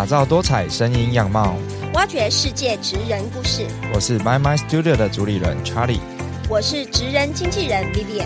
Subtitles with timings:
[0.00, 1.54] 打造多彩声音样貌，
[1.92, 3.66] 挖掘世界职人故事。
[3.92, 6.00] 我是 My My Studio 的主理人 Charlie，
[6.48, 8.24] 我是职人经纪人 Vivian。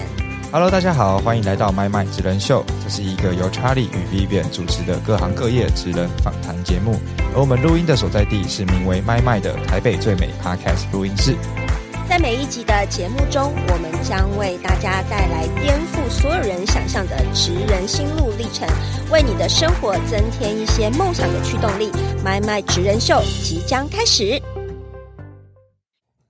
[0.52, 2.64] Hello，大家好，欢迎来到 My My 职人秀。
[2.80, 6.94] 这是一个由 Charlie 与 Vivian 主持的各行各业职人访谈节目，
[7.34, 11.34] 而我们录音的所在地是名为 My My 的台北最美 Podcast 录音室。
[12.14, 18.68] 在每一集的节目中，我们将为大家带来颠覆所有人想象的职人心路历程，
[19.10, 21.90] 为你的生活增添一些梦想的驱动力。
[22.24, 24.40] My My 职人秀即将开始。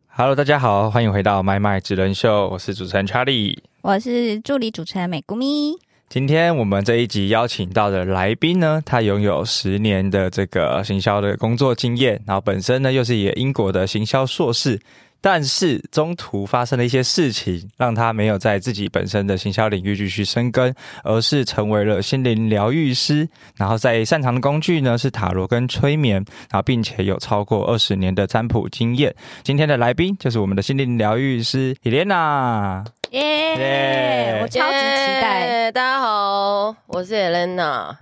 [0.07, 3.59] Hello，大家好，欢迎回到 My My 职人秀，我是主持人 Charlie。
[3.83, 5.77] 我是助理主持人美姑咪。
[6.09, 14.81] 今天我们这一集邀请到的来宾呢，他拥有十年的这个行销的工作经验，然后本身呢又是也英国的行销硕士。
[15.25, 20.71] 但是中途发生了一些事情，让他没有在自己本身的行销领域继续深耕，
[21.03, 23.27] 而是成为了心灵疗愈师。
[23.57, 26.17] 然后在擅长的工具呢是塔罗跟催眠，
[26.51, 29.17] 然后并且有超过二十年的占卜经验。
[29.43, 32.85] 今天的来宾就是我们的心灵疗愈师 Elena。
[33.13, 35.47] 耶、耶我超级期待。
[35.47, 37.97] 耶大家好，我是 Elena。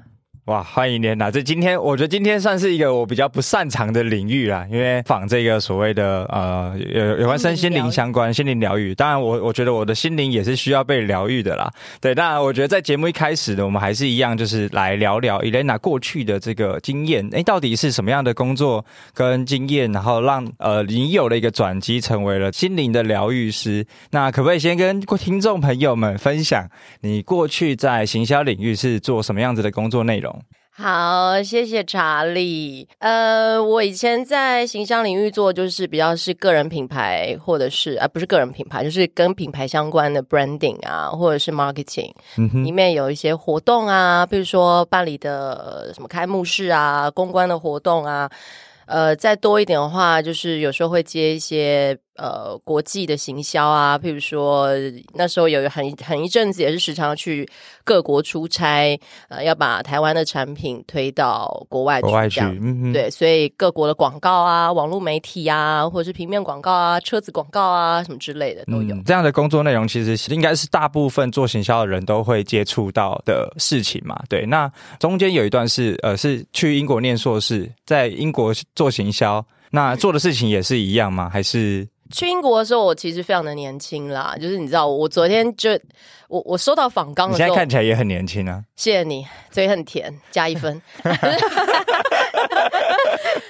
[0.46, 1.30] 哇，欢迎莲娜！
[1.30, 11.72] 这今天我觉得今天算是一个我比较不擅长的领域啦，因为仿这个所谓的呃有有关身心灵相关心灵疗愈，当然我我觉得我的心灵也是需要被疗愈的啦。
[12.00, 18.84] 对，当然我觉得在节目一开始呢，我们还是一样，就是来聊聊 Elena 过去的这个经验，诶，到底是什么样的工作
[19.14, 23.86] 跟经验，然后让呃你有了一个转机，成为了心灵的疗愈师。
[24.10, 26.68] 那可不可以先跟听众朋友们分享
[27.02, 30.32] 你过去在行销领域是做什么样子的工作内容？
[30.74, 32.88] 好，谢谢查理。
[32.98, 42.10] 呃，我以前在形象领域做，就是比较是个人品牌，或者是啊，不是个人品牌，就是跟品牌相关的 branding 啊，或者是 marketing，、
[42.64, 48.30] 里面有一些活动啊，比如说办理的呃什么开幕式啊、公关的活动啊。
[48.86, 54.68] 呃，再多一点的话，就是有时候会接一些呃国际的行销啊，譬如说
[55.14, 57.48] 那时候有很很一阵子也是时常去
[57.84, 62.40] 各国出差，呃，要把台湾的产品推到国外去，国外去，
[62.92, 68.94] 对，所以各国的广告啊、网络媒体啊，或者是平面广告啊、车子广告啊，什么之类的都有。
[68.94, 74.22] 嗯这样的工作内容，其实是应该是大部分做行销的人都会接触到的事情嘛。
[74.28, 81.28] 对，那中间有一段是呃是去英国念硕士，在英国做行销，那做的事情也是一样吗？
[81.28, 85.70] 还是去英国的时候，我其实非常的年轻啦，就是你知道，我昨天就
[86.28, 88.62] 我我收到访纲你现在的时候，看起来也很年轻啊？
[88.76, 90.80] 谢谢你，嘴很甜，加一分。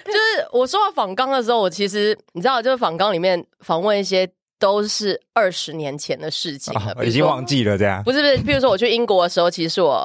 [0.05, 4.29] 就是我收到访刚的时候，我其实你知道，就是访刚里面访问一些
[4.63, 8.01] 都是二十年前的事情了，哦已经忘记了这样。
[8.05, 9.97] 不是不是，比如说我去英国的时候，其实是我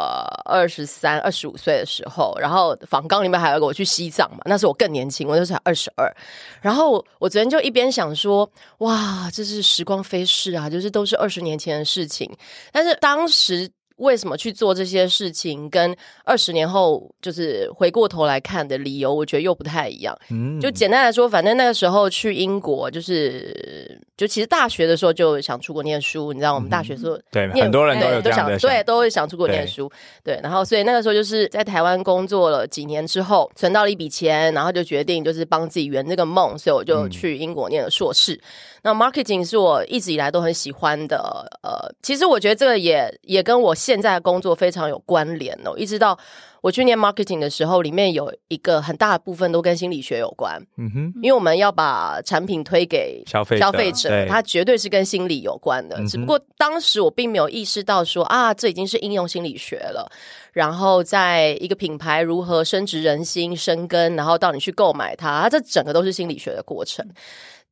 [0.45, 6.12] 二十三、二十五岁的时候，然后访纲里面还有一个我去西藏嘛，那时候我更年轻，我那时候才二十二。
[6.59, 12.28] 然后我昨天就一边想说，哇，这是时光飞逝啊，就是都是二十年前的事情。
[12.72, 20.18] 但是当时为什么去做这些事情，跟二十年后就是回过头来看的理由，我觉得又不太一样。
[20.30, 20.59] 嗯。
[20.59, 29.91] 就简单来说，反正那个时候去英国，就是就其实大学的时候就想出国念书，你知道，我们大学时候对，念很多人都对有这样的想对，都会想出国念书，
[30.24, 38.40] 对，然后所以那个时候就是在台湾工作了几年之后，存到了一笔钱，然后就决定就是帮自己圆这个梦，所以我就去英国念了硕士。
[38.83, 46.17] 那 marketing 是我一直以来都很喜欢的，呃，其实我觉得这个也也跟我现在的工作非常有关联哦，一直到。
[46.61, 55.97] 我去念 marketing 的时候，里面有一个很大的部分都跟心理学有关，嗯哼，因为我们要把产品推给消费消费者，对它绝对是跟心理有关的。
[55.99, 60.11] 嗯只不过当时我并没有意识到说啊，这已经是应用心理学了。
[60.51, 67.07] 然后在一个品牌如何深植人心、生根，然后到你去购买它，它这整个都是心理学的过程。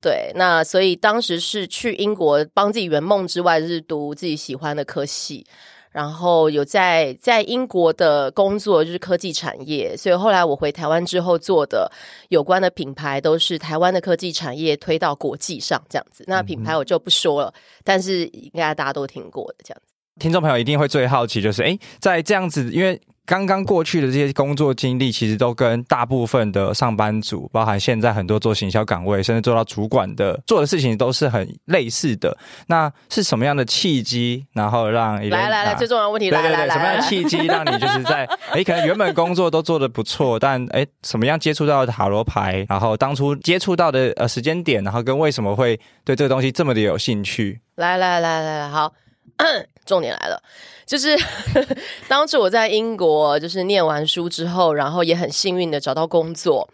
[0.05, 5.43] 对，那所以当时是去英国帮自己圆梦之外，就是读自己喜欢的科系。
[5.91, 11.91] 然后有在在英国的工作就是科技产业，所以后来我回台湾之后做的
[12.29, 16.23] 有关的品牌都是台湾的科技产业推到国际上这样子。
[16.27, 17.53] 那品牌我就不说了，
[17.83, 19.94] 但是应该大家都听过的这样子。
[20.19, 32.37] 听众朋友一定会最好奇，就是诶，在这样子，因为刚刚过去的这些工作经历，其实都跟大部分的上班族，包含现在很多做行销岗位，甚至做到主管的做的事情，都是很类似的。
[32.67, 38.23] 那是什么样的契机，然后让来来来，最重要的问题来来对对对，什么样来来，的契机让你就是在
[38.53, 47.59] 诶，可能原本工作都做的不错，但诶，什么样接触到塔罗牌，然后当初接触到的呃时间点，然后跟为什么会对这个东西这么的有兴趣？
[47.75, 48.93] 来来来来来，好。
[49.85, 50.41] 重点来了，
[50.85, 51.17] 就是
[52.07, 56.67] 当时我在英国，就是念完书之后，然后也很幸运的找到工作。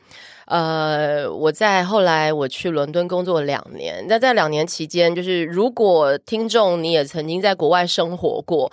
[0.46, 8.69] 呃，我在后来我去伦敦工作两年，那在两年期间，就是如果听众你也曾经在国外生活过，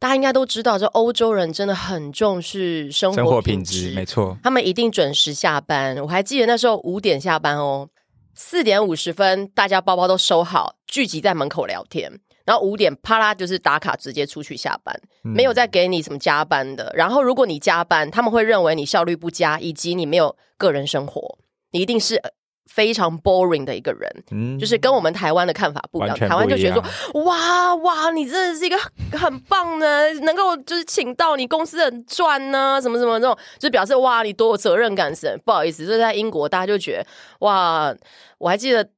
[0.00, 4.36] 大家应该都知道，这欧洲人真的很重视生生活品质，没错。
[4.42, 5.96] 他们一定准时下班。
[5.98, 7.88] 我还记得那时候五点下班哦，
[8.34, 12.18] 四点五十分大家包包都收好，聚集在门口聊天。
[12.50, 14.92] 然后五点啪啦就是打卡，直接出去下班，
[15.22, 16.92] 没有再给你什么加班的。
[16.96, 21.38] 然后如果你加班，他们会认为你效率不佳，以及你没有个人生活，
[21.70, 22.30] 你一定是呃
[22.66, 24.24] 非常 boring 的一个人。
[24.32, 35.40] 嗯就是跟我们台湾的看法不一样，台湾就觉得说，哇哇，你真的是一个很很棒的，能够就是请到你公司很赚呢、什么什么这种，就表示哇，你多有责任感是。
[35.44, 37.06] 不好意思，就是在英国，大家就觉得
[37.46, 37.94] 哇，
[38.38, 38.88] 我还记得。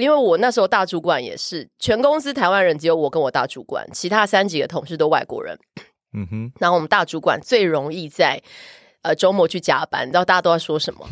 [0.00, 5.58] 因为我那时候大主管也是全公司台湾人，只有我跟我大主管，其他三几个同事都外国人。
[6.12, 8.42] 嗯哼，然后我们大主管最容易在
[9.02, 11.08] 呃周末去加班，你知道大家都在说什么？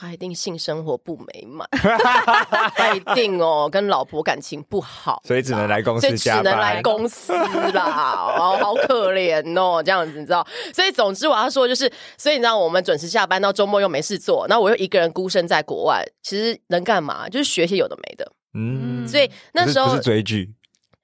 [0.00, 1.68] 他一定性生活不美满，
[2.74, 6.80] 他一定哦跟老婆感情不好，所以只能来公所以司加只能来。
[6.80, 7.34] 公司
[7.74, 10.46] 啦，哦，好可怜哦，这样子你知道？
[10.74, 17.28] 所以总之我要说就是，所以你知道我们准时下班到周末又没事做，那我又一个人孤身在国外，其实能干嘛？
[17.28, 18.32] 就是学些有的没的。
[18.54, 20.50] 嗯，所以那时候不是是追剧，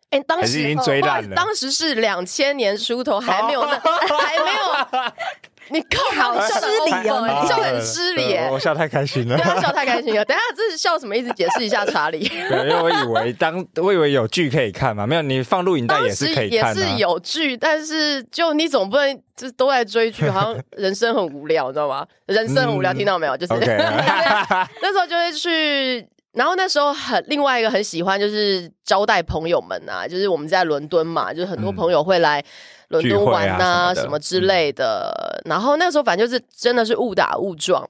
[0.08, 5.12] 哎、当是已经追烂了当时是两千年出头，还没有那， 还没有。
[5.70, 8.48] 你靠，好笑得失礼哦好你笑得很失礼耶。
[8.52, 9.42] 我笑太开心了对。
[9.44, 10.24] 他笑太开心了。
[10.24, 11.32] 等下这是笑什么意思？
[11.32, 12.26] 解释一下，查理。
[12.28, 16.92] 对，因为我以为当我以为有剧可以看嘛，没有你放录影带也是也可以看的、啊。
[16.92, 22.06] 是有剧，但是就你总不能就是都在追剧，好像 人生很无聊，你知道吗？
[22.26, 23.36] 人生很无聊，嗯听到没有？
[23.36, 26.06] 就是 那时候就会去。
[26.32, 32.44] 然后那时候很另外一个很喜欢就是招待朋友们啊，就是我们在伦敦嘛，就是很多朋友会来
[32.88, 35.40] 伦敦玩聚会啊什么之类的。
[35.44, 37.88] 然后那时候反正就是真的是误打误撞。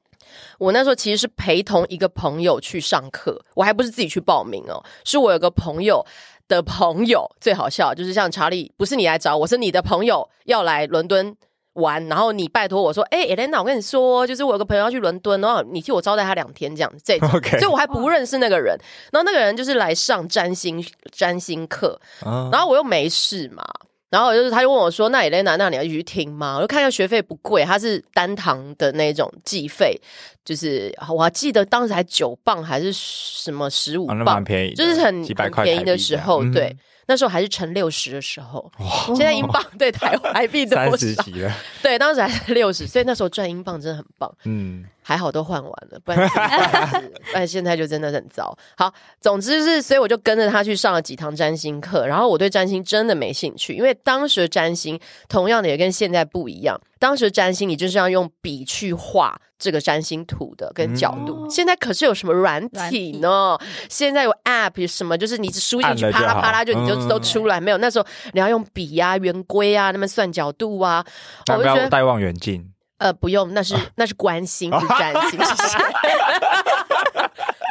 [0.58, 6.04] 我那时候其实是陪同一个朋友去上课，我还不是自己去报名哦，是我有个朋友
[6.48, 11.34] 的朋友，最好笑就是像查理，不是你来找我，是你的朋友要来伦敦
[11.74, 17.30] 玩，然后你拜托我说，哎、e l e n a 我跟你说，就是我有个朋友要去伦敦，然后你替我招待他两天这样子，这种。
[17.36, 18.76] OK 所以我还不认识那个人，
[19.12, 22.48] 然后那个人就是来上占星占星课，啊。
[22.52, 23.64] 然后我又没事嘛，
[24.08, 30.00] 然后就是他就问我说：“那 Elena，那你要去听吗？”我就看一下学费不贵，他是单堂的那种计费，
[30.46, 36.74] 就是我还记得当时还九磅还是什么十五磅蛮，便宜，就是很很便宜的时候，对。
[37.08, 38.68] 那时候还是乘六十的时候，
[39.14, 40.96] 现在英镑对台 台币多三少？
[40.96, 44.28] 十几了，对，当时还是六十，所以那时候赚英镑真的很棒。
[44.42, 46.28] 嗯，还好都换完了，不然
[47.30, 48.52] 不然现在就真的很糟。
[48.76, 54.98] 好，总之是，所以我就跟着他去上了几堂占星课，然后我对占星真的没兴趣，因为当时的占星
[55.28, 56.76] 同样的也跟现在不一样。
[56.98, 63.58] 当时占星你就是要用笔去画这个占星图的跟角度，嗯现在可是有什么软软体体呢？
[63.88, 71.04] 现在有 App 有什么，就是你输进去啪啦啪啦就你就嗯都出来，没有那时候你要用笔呀、圆规啊，那么算角度啊，
[71.46, 72.72] 那我就觉得不要戴望远镜。
[72.98, 75.38] 呃，不用，那是 那是关心，不是占星。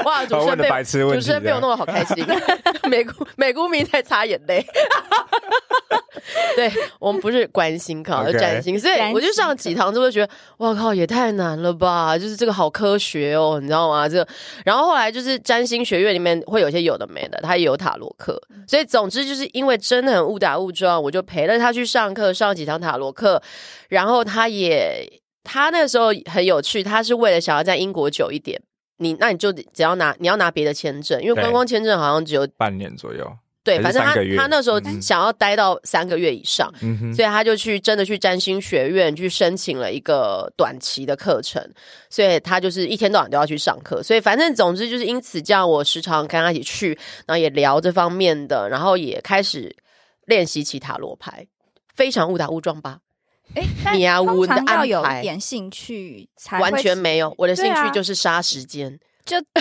[0.06, 0.70] 哇，主持人被
[1.14, 2.26] 主持人被我弄得好开心，
[2.90, 4.66] 美姑美姑迷在擦眼泪。
[6.56, 12.18] 对我们不是关心考是 OK 占星，所以我就上几堂之后就觉得，哇靠，也太难了吧！
[12.18, 14.08] 就是这个好科学哦，你知道吗？
[14.08, 14.28] 这个，
[14.64, 23.42] 然后后来就是占星学院里面会有一些有的没的，他也有塔罗课，所以总之就是因为真的很误打误撞，我就陪了他去上课，上几堂塔罗课，
[23.90, 28.60] 然后他也他那个时候很有趣，他是为了想要在英国久一点。
[28.98, 33.30] 你那你就只要拿你要拿别的签证，因为观光签证好像只有半年左右，
[33.64, 35.02] 对，反正他他那时候嗯。
[35.02, 41.62] 想要待到三个月以上，嗯，所以他就去真的去占星学院去申请了一个短期的课程，
[42.10, 46.98] 所以他就是一天到晚都要去上课，所以反正总之就是因此这样，我时常跟他一起去，
[47.28, 49.76] 然后也聊这方面的，然后也开始
[50.26, 51.46] 练习起塔罗牌，
[51.94, 53.00] 非常误打误撞吧，
[53.94, 59.00] 你啊我的常要有安排一点兴趣才完全没有，我的兴趣就是杀时间。
[59.26, 59.60] 就就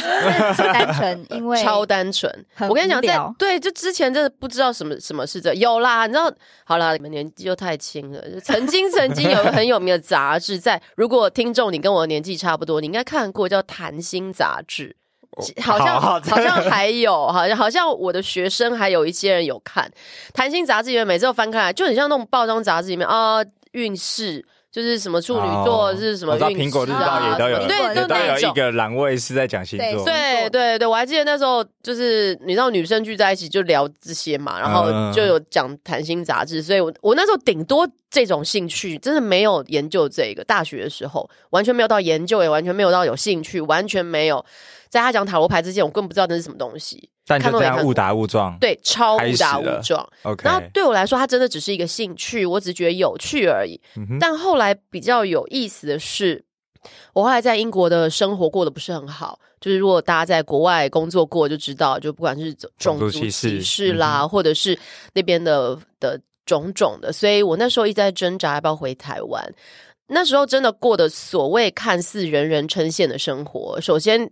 [0.53, 2.31] 是单纯因为超单纯。
[2.69, 6.31] 我跟你讲，在对，就之前真的不知道什么什么是这有啦，你知道？
[6.65, 8.21] 好啦，你们年纪又太轻了。
[8.31, 14.95] 就曾经曾经有个很有名的杂志，在如果听众你跟我的年纪差不多，你应该看过叫《谈心》杂志。
[15.63, 19.85] 好像 好好像还有，好像好像我的学生还有一些人有看
[20.35, 23.43] 《谈心》杂志里面，每次都翻开来，就很像那种报章杂志里面啊，
[23.75, 30.05] 运势就是什么处女座哦是什么我知道运势啊苹果日报也都有，对，都有就那种一个栏位是在讲星座。
[30.05, 40.43] 对对对，我还记得那时候就是你知道女生聚在一起就聊这些嘛，然后嗯就有讲谈心杂志，所以我我那时候顶多这种兴趣，真的没有研究这个。
[40.45, 44.45] 大学的时候完全没有到研究，也完全没有到有兴趣，完全没有。
[44.89, 48.59] 在他讲塔罗牌之前，我根本不知道那是什么东西，但就这样误打误撞。
[48.59, 50.07] 对，超开误打误撞。
[50.23, 53.81] ，OK，然后对我来说，它真的只是一个兴趣，我只觉得有趣而已。
[53.97, 56.45] 嗯但后来比较有意思的是，
[57.13, 59.39] 我后来在英国的生活过得不是很好。
[59.61, 64.79] 就是如果大家在国外工作过，就知道，就不管是种种族族歧视歧视啦，或者是
[65.15, 69.43] 那边的的种种的，所以我那时候一直在挣扎要不要回台湾。
[70.09, 74.31] 那时候真的过的所谓看似人人称羡的生活，首先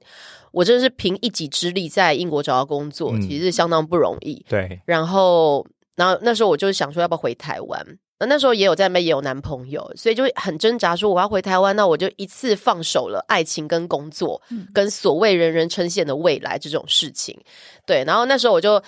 [0.53, 4.45] 我真的是凭一己之力在英国找到工作，嗯其实相当不容易。
[4.49, 7.99] 对，然后，然后那时候我就想说要不要回台湾。
[8.21, 14.41] 那那时候也有在那边也有男朋友，所以就很挣扎，说我要回台湾，那我就一次放手了爱情跟工作，
[14.73, 17.37] 跟所谓人人称羡的未来这种事情。
[17.85, 18.81] 对，然后那时候我就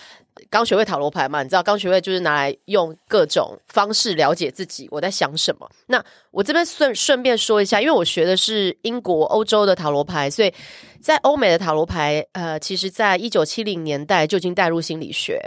[0.50, 5.68] 刚学会塔罗牌嘛，你知道刚学会就是拿来用各种方式了解自己我在想什么。
[5.86, 10.52] 那我这边顺顺便说一下，因为我学的是英国、欧洲的塔罗牌，所以
[11.00, 15.40] 在欧美的塔罗牌，呃，其实在一九七零年代就已经带入心理学。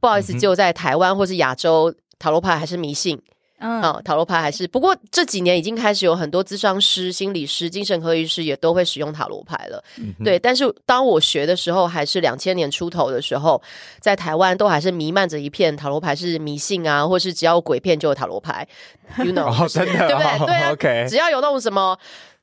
[0.00, 3.20] 不好意思，只有在台湾或是亚洲，塔罗牌还是迷信。
[3.58, 9.82] 嗯，啊，塔罗牌还是不过这几年已经开始有很多咨商师、心理师、精神科医师也都会使用塔罗牌了。
[9.98, 13.60] 嗯对，但是当我学的时候，还是两千年出头的时候，
[14.00, 18.66] 在台湾都还是弥漫着一片塔罗牌是迷信啊，或是只要鬼片就有塔罗牌，
[19.24, 20.38] you know， 哦，真的，对不对？
[20.38, 21.98] 哦对啊 OK，只要有那种什么。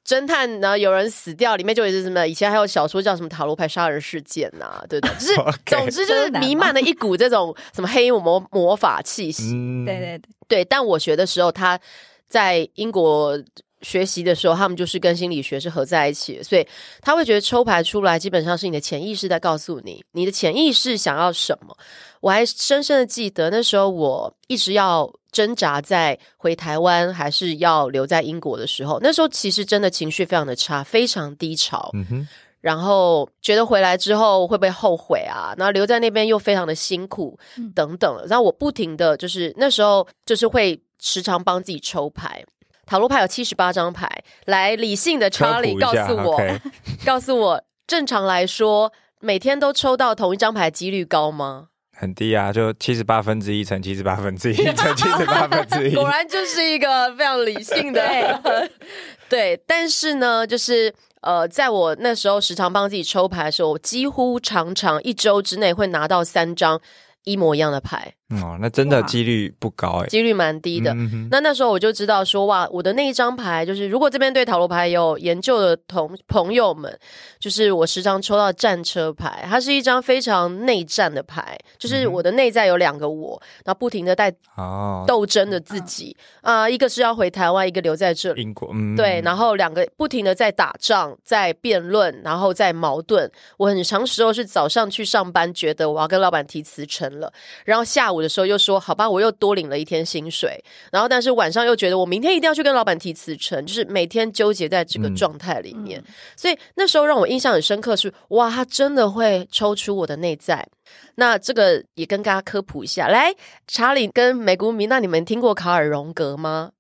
[0.06, 0.78] 侦探呢？
[0.78, 2.28] 有人死掉，里面就有是什么？
[2.28, 5.16] 以前还有小说叫什么塔罗牌杀人事件呐、对不对？
[5.20, 9.52] 就是总之就是弥漫了一股这种什么黑魔魔法气息。
[9.54, 11.80] 嗯对对对，对，但我学的时候，他
[12.28, 13.38] 在英国
[13.84, 16.66] 学习的时候，他们就是跟心理学是合在一起的，所以
[17.02, 21.78] 他会觉得抽牌出来，基本上是你的潜意识在告诉你，你的潜意识想要什么。
[22.22, 31.90] 我还深深的记得那时候，我一直要挣扎在回台湾还是要留在英国的时候，那时候其实真的情绪非常的差，非常低潮。
[31.94, 32.28] 嗯哼，
[32.62, 35.54] 然后觉得回来之后会不会后悔啊？
[35.58, 37.38] 然后留在那边又非常的辛苦，
[37.76, 38.26] 等等。
[38.30, 42.42] 然后我不停的就是那时候就是会时常帮自己抽牌，
[42.86, 44.08] 塔罗牌有七十八张牌，
[44.46, 46.42] 来理性的科普 Charlie 告诉我
[47.06, 51.68] 告诉我，正常来说每天都抽到同一张牌几率高吗？
[51.96, 58.42] 很低啊，就七十八分之一乘七十八分之一乘 七十八分之一，果然就是一个非常理性的，
[59.30, 59.56] 对。
[59.68, 66.82] 但是呢，就是呃，在我那时候时常帮自己抽牌的时候，我几乎常常一周之内会拿到三张
[67.24, 70.96] 一模一样的牌，哦，那真的几率不高哎，几率蛮低的。
[71.30, 76.98] 那那时候我就知道说，哇，我的那一张牌，就是如果这边对塔罗牌有研究的同朋友们，
[77.40, 88.42] 就是我时常抽到战车牌，它是一张非常内战的牌，就是我的内在有两个我，然后不停的在哦，斗争的自己啊、一个是要回台湾，一个留在这里。
[88.42, 93.30] 英国，嗯，对，然后两个不停的在打仗，在辩论，然后在矛盾。
[93.58, 97.32] 我很长时候是早上去上班，觉得我要跟老板提辞呈了，
[97.66, 106.04] 然后下午的时候又说好吧，我又多领了一天薪水，然后但是晚上又觉得我明天一定要去跟老板提辞呈，就是每天纠结在这个嗯状态里面。
[106.36, 110.68] 所以那时候让我印象很深刻是，哇，他真的会抽出我的内在。
[111.16, 113.34] 那这个也跟大家科普一下，来，
[113.68, 116.72] 查理跟美谷米，那你们听过卡尔荣格吗？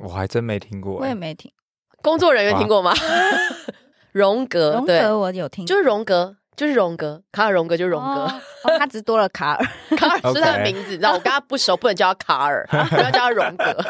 [0.00, 1.52] 我还真没听过哎，我也没听。
[2.02, 2.94] 工作人员听过吗？
[4.12, 9.66] 荣格，荣对，格我有听，就是荣格，就是荣格，卡尔荣格就是荣格，哦， 哦他只多了卡尔。
[9.96, 13.76] 卡尔是他的名字，你知道，我跟他不熟，不能叫他卡尔，不要叫他荣格。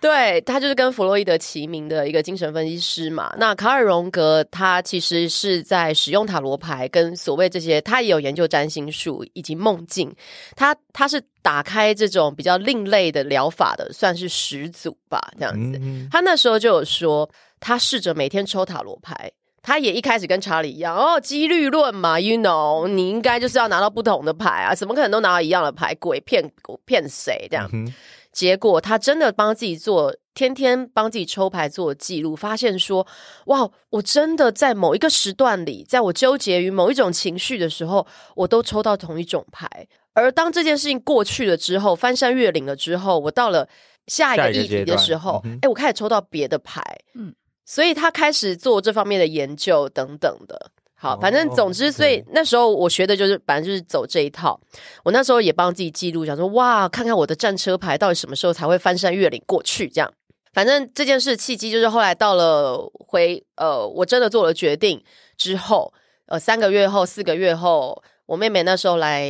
[0.00, 3.34] 对他就是跟弗洛伊德齐名的一个精神分析师嘛。
[3.36, 10.14] 那卡尔荣格他其实是在使用塔罗牌跟所谓这些，他也有研究占星术以及梦境。
[10.54, 15.80] 他他是打开这种比较另类的疗法的，算是始祖吧，这样子。
[15.82, 19.28] 嗯他那时候就有说，他试着每天抽塔罗牌。
[19.68, 25.94] 他也一开始跟查理一样，哦，几率论嘛，you know，你应该就是要拿到不同的牌啊，怎么可能都拿到一样的牌？
[25.96, 26.50] 鬼骗
[26.86, 27.68] 骗谁这样？
[27.74, 27.92] 嗯
[28.30, 33.04] 结果他真的帮自己做，天天帮自己抽牌做记录，发现说，
[33.46, 38.06] 哇，我真的在某一个时段里，在我纠结于某一种情绪的时候，
[38.36, 39.68] 我都抽到同一种牌。
[40.14, 43.68] 而当这件事情过去了之后，翻山越岭了之后，我到了
[44.06, 46.80] 下一个议题的时候，哎、我开始抽到别的牌，
[47.14, 47.34] 嗯嗯，
[47.68, 50.70] 所以他开始做这方面的研究等等的。
[50.94, 54.58] 好，反正总之，所以那时候我学的就是，反正就是走这一套。
[55.04, 59.86] 我那时候也帮自己记录，想说哇，看看我的战车牌到底什么时候才会翻山越岭过去。
[59.86, 60.10] 这样，
[60.54, 65.04] 反正这件事契机就是后来到了回呃，我真的做了决定
[65.36, 65.92] 之后，
[66.26, 69.28] 呃，三个月后、四个月后，我妹妹那时候来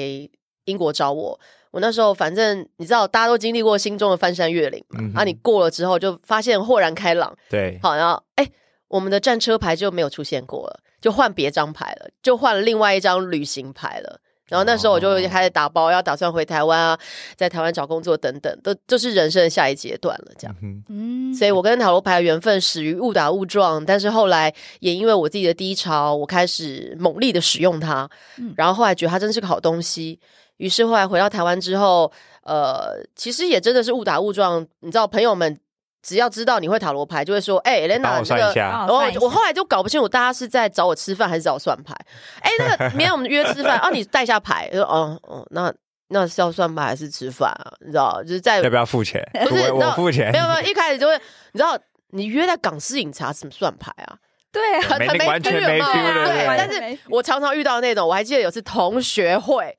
[0.67, 1.41] 英国找我。
[1.79, 5.21] 我那时候反正你知道，大家都经历过心中的翻山越岭嘛。
[5.21, 7.33] 啊，你过了之后就发现豁然开朗。
[7.49, 8.51] 对，好，然后哎，
[8.89, 14.21] 我们的战车牌就没有出现过了，就换别张牌了，就换了另外一张旅行牌了。
[14.49, 16.99] 然后那时候我就开始打包，要打算回台湾啊，
[17.37, 20.33] 在台湾找工作等等，都就是人生的下一阶段了。
[20.37, 20.57] 这样，
[20.89, 28.11] 嗯，所以我跟塔罗牌的缘分始于误打误撞，但是后来也因为我自己的低潮，我开始猛力的使用它，
[28.57, 30.19] 然后后来觉得它真是个好东西。
[30.59, 32.13] 于是后来回到台湾之后，
[32.43, 34.65] 呃，其实也真的是误打误撞。
[34.81, 35.59] 你知道，朋友们
[36.03, 41.95] 只要知道你会塔罗牌，就会说：“哎，Elena，那个。”然后我后来就搞不清楚，大家是在找我吃饭还是找我算牌。
[42.41, 44.69] 哎，那个明天我们约吃饭， 哦，你带下牌。
[44.73, 45.73] 说：“哦哦，那
[46.09, 47.73] 那是要算牌还是吃饭啊？
[47.81, 49.23] 你知道，就是在要不要付钱？
[49.49, 50.33] 不是我付钱。
[50.33, 51.15] 没有没有，一开始就会，
[51.53, 51.79] 你知道，
[52.11, 54.17] 你约在港式饮茶怎么算牌啊？
[54.51, 59.77] 对啊，很没完全没 feel 对，但是我常常遇到那种，我还记得有次同学会。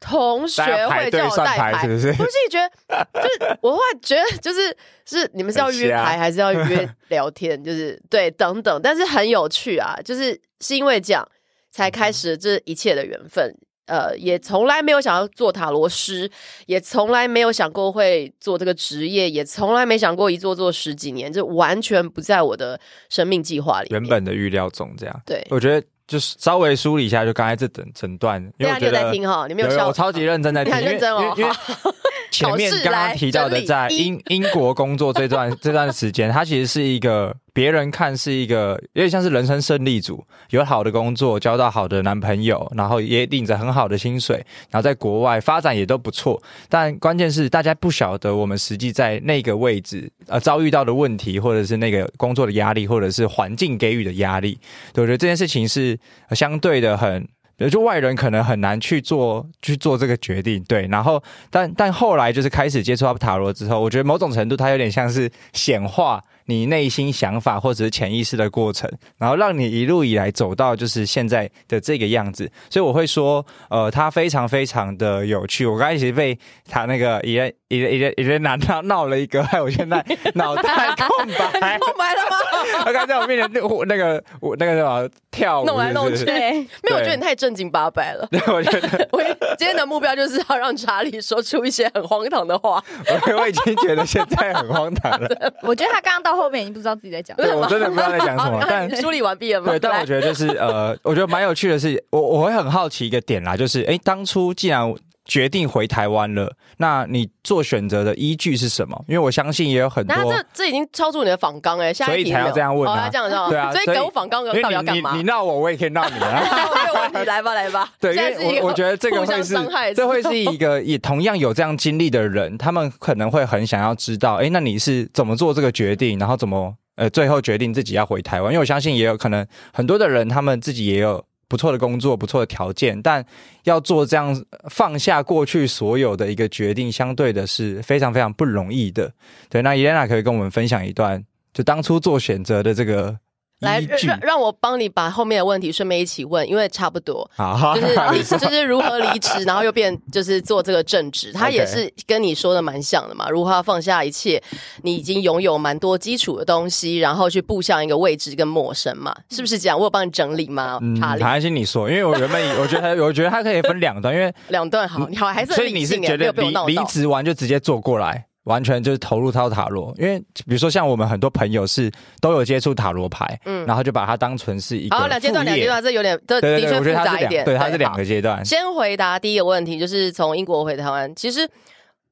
[0.00, 2.08] 同学会叫我带牌，是不是？
[2.08, 7.62] 我自己觉得，就是我会觉得，就是是你们是要约牌还是要约 聊天？
[7.62, 9.94] 就是对等等，但是很有趣啊！
[10.02, 11.28] 就是是因为这样
[11.70, 13.54] 才开始这一切的缘分。
[13.86, 16.30] 呃，也从来没有想要做塔罗师，
[16.66, 23.88] 也从来没有想过会做这个职业，也从来没想过一做做十几年，这完全不在我的生命计划里。
[23.90, 25.86] 原本的预料中，这样对，我觉得。
[26.10, 31.32] 就是稍微梳理一下，就刚才这整整段，因为我觉得听哈，你没有笑，我超级认真在听， 很认真哦。
[32.30, 44.36] 前面刚刚提到的，在英 英国工作这段 这段时间，他其实是一个别人看是一个有点像是人生胜利组，有好的工作，交到好的男朋友，然后也领着很好的薪水，
[44.70, 46.40] 然后在国外发展也都不错。
[46.68, 54.58] 但关键是大家不晓得我们实际在那个位置呃遭遇到的问题，或者是那个工作的压力，或者是环境给予的压力。
[54.92, 55.98] 对我觉得这件事情是
[56.30, 57.26] 相对的很。
[57.60, 60.88] 也就外人可能很难去做去做这个决定，对。
[60.88, 66.20] 然后，但但后来就是开始接触到塔罗之后，我觉得某种程度它有点像是显化。
[66.50, 75.64] 你内心想法或者是潜意识的过程，然后让你一路以来走到就是现在的这个样子，所以我会说，呃，他非常非常的有趣。
[75.64, 76.36] 我刚才其实被
[76.68, 81.28] 他那个一人一人一人一人闹闹闹了一个，害我现在脑袋空
[81.60, 82.36] 白，空白了吗？
[82.84, 88.26] 他刚在我面前那那个我那个什么跳舞，弄来弄去，没有，我觉得你太正经八百了。
[88.32, 89.22] 对， 我觉得我
[89.56, 92.82] 今天的目标就是要让查理说出一些很荒唐的话。
[93.28, 95.28] 我 我已经觉得现在很荒唐了。
[95.62, 96.39] 我觉得他刚刚到。
[96.40, 98.64] 后面已经不知道自己在讲，对我真的不知道在讲什么。
[98.68, 99.66] 但梳理完毕了吗？
[99.66, 104.92] 对，但我觉得就是呃，我觉得蛮有趣的是，我我会很好奇一个点啦，就是哎，当初既然
[105.30, 109.04] 决定回台湾了，那你做选择的依据是什么？
[109.06, 115.14] 因为我相信也有很多，这这已经超出你的访纲哎，所以才要这样问啊，这样子对啊，所以给我访纲到底要干嘛？
[115.14, 116.42] 你闹我，我也可以闹你啊。
[116.74, 117.88] 没有问题，来吧，来吧。
[118.00, 119.54] 对，因为我我觉得这个会是，
[119.94, 126.74] 这会是一个也同样有这样经历的人，他们可能会很想要知道，哎，那你是怎么做这个决定，然后怎么。
[126.96, 133.22] 呃，最后决定自己要回台湾，因为我相信也有可能很多的人，他们自己也有不错的工作、不错的条件，但
[133.64, 139.12] 要做这样放下过去所有的一个决定，相对的是非常非常不容易的。
[139.48, 143.18] 对，那伊莲娜可以跟我们分享一段，就当初做选择的这个。
[143.60, 147.28] 来让让我帮你把后面的问题顺便一起问，因为差不多，
[147.74, 147.80] 就
[148.22, 153.28] 是 就是如何离职，然后又变就是做这个正职，他也是跟你说的蛮像的嘛。
[153.28, 154.42] 如何放下一切，
[154.82, 159.78] 你已经拥有蛮多基础的东西，然后去步向一个未知跟陌生嘛，是不是这样？
[159.78, 160.80] 我有帮你整理吗？
[160.98, 161.88] 查理，还是你说？
[161.90, 168.24] 因为我原本我觉得我觉得他可以分两段，因为 两段好，你好还是所以你是觉得离离职完就直接做过来？
[168.50, 171.88] 完全就是投入到塔罗，因为比如说像我们很多朋友是
[172.20, 178.44] 都有接触塔罗牌，嗯，然后就把它当成是一个两阶段，两阶段这有点这的确复杂一点，对，它是两个阶段。
[178.44, 181.48] 先回答第一个问题，就是从英国回台湾，其实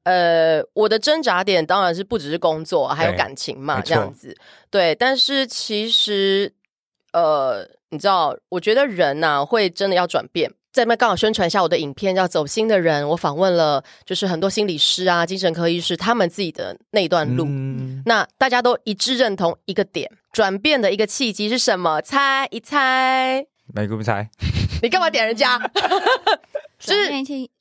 [0.03, 4.33] 呃，我的挣扎点当然是不只是工作，还有感情嘛，这样子，
[4.71, 4.95] 对。
[4.95, 6.53] 但是其实
[7.11, 10.49] 呃，你知道，我觉得人呐会真的要转变。
[10.71, 13.03] 在那刚好宣传一下我的影片，叫《走心的人》。
[13.07, 17.45] 我访问了就是很多心理师啊、精神科医师，他们自己的那段路。
[18.05, 22.01] 那大家都一致认同一个点：转变的一个契机是什么？
[22.01, 23.45] 猜一猜？
[23.73, 24.29] 没不猜？
[24.81, 25.59] 你干嘛点人家？
[26.79, 27.09] 就是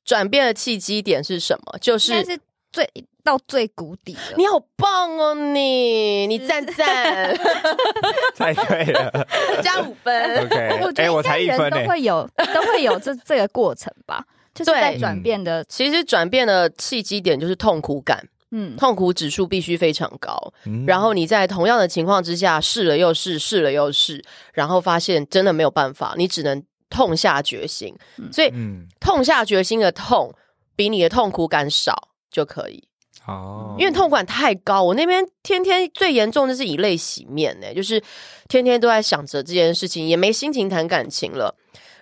[0.05, 1.79] 转变的契机点是什么？
[1.81, 2.39] 就是是
[2.71, 2.89] 最
[3.29, 4.21] 到最谷底了。
[4.39, 7.39] 你好棒哦，你你赞赞，
[8.35, 9.29] 太对了。
[9.63, 10.47] 加五分。
[10.47, 11.91] OK，我觉哎，我才得应该人一分都。
[11.91, 20.35] 会有都会有这 这个过程吧，就是在转变的，其实转变的契机点就是痛苦感，嗯，痛苦指数必须非常高。
[20.65, 27.95] 嗯然后你在同样的情况之下试了又试，试了又试，然后发现真的没有办法，你只能痛下决心。
[28.33, 30.33] 所以嗯，痛下决心的痛，
[30.75, 32.88] 比你的痛苦感少就可以。
[33.29, 38.03] 哦，因为痛苦感太高，我那边天天最严重的是以泪洗面呢、就是
[38.49, 41.55] 天天都在想着这件事情，也没心情谈感情了。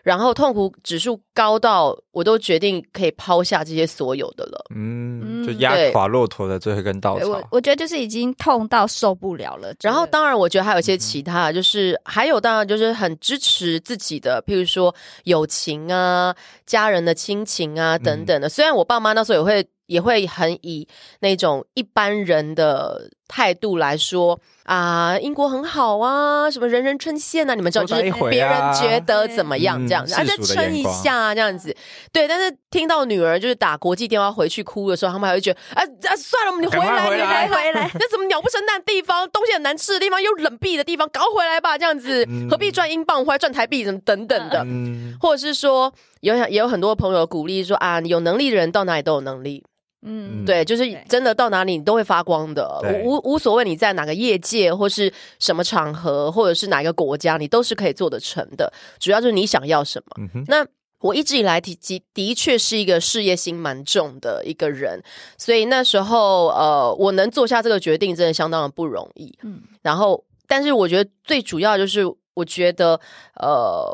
[0.05, 4.65] 然后痛苦指数高到我都决定可以抛下这些所有的了。
[4.73, 7.49] 嗯，嗯就压垮骆驼的最后一根稻草我草。
[7.51, 9.75] 我觉得就是已经痛到受不了了。
[9.81, 16.33] 然后，当然，我觉得还有一些其他的，就是还有当然就是很支持自己的，譬如说友情啊、
[16.65, 18.49] 家人的亲情啊等等的。
[18.49, 20.87] 虽然我爸妈那时候也会也会很以
[21.21, 31.75] 那种一般人的态度来说啊，英国很好啊，什么人人称羡啊，你们知道，就是别人觉得怎么样嗯这样子，啊，再撑一下啊这样子。
[32.13, 42.49] 对，但是听到女儿就是打国际电话回去哭的时候，他们还会觉得啊啊，算了，你回来，你回来回回来， 那怎么鸟不生蛋的地方，东西很难吃的地方，又冷僻的地方，搞回来吧，这样子，嗯。
[42.51, 49.65] 何必赚英镑回来赚台币，什么等等的，嗯，或者是说，有也有很多朋友鼓励说啊，有能力的人到哪里都有能力，
[50.09, 60.29] 嗯，对，就是真的到哪里你都会发光的，对无无所谓你在哪个业界或是什么场合，或者是哪一个国家，你都是可以做得成的，主要就是你想要什么。
[60.35, 60.65] 嗯那
[61.01, 65.03] 我一直以来的的的确是一个事业心蛮重的一个人，
[65.37, 69.37] 所以那时候呃，我能做下这个决定，真的相当的不容易。
[69.43, 72.03] 嗯然后，但是我觉得最主要就是，
[72.35, 72.99] 我觉得
[73.35, 73.85] 呃，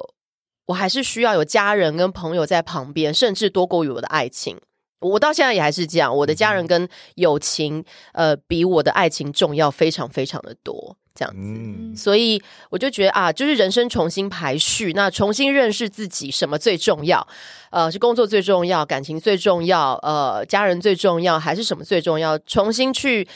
[0.67, 4.57] 我还是需要有家人跟朋友在旁边，甚至多过于我的爱情。
[5.03, 11.39] 我到现在也还是这样，我的家人跟友情，呃，比我的爱情重要非常非常的多，这样子。
[11.41, 17.27] 嗯所以我就觉得啊，就是人生重新排序，那重新认识自己，什么最重要？
[17.71, 22.39] 呃，是工作最重要，感情最重要，呃，家人最重要，还是什么最重要？
[22.39, 23.29] 重新去，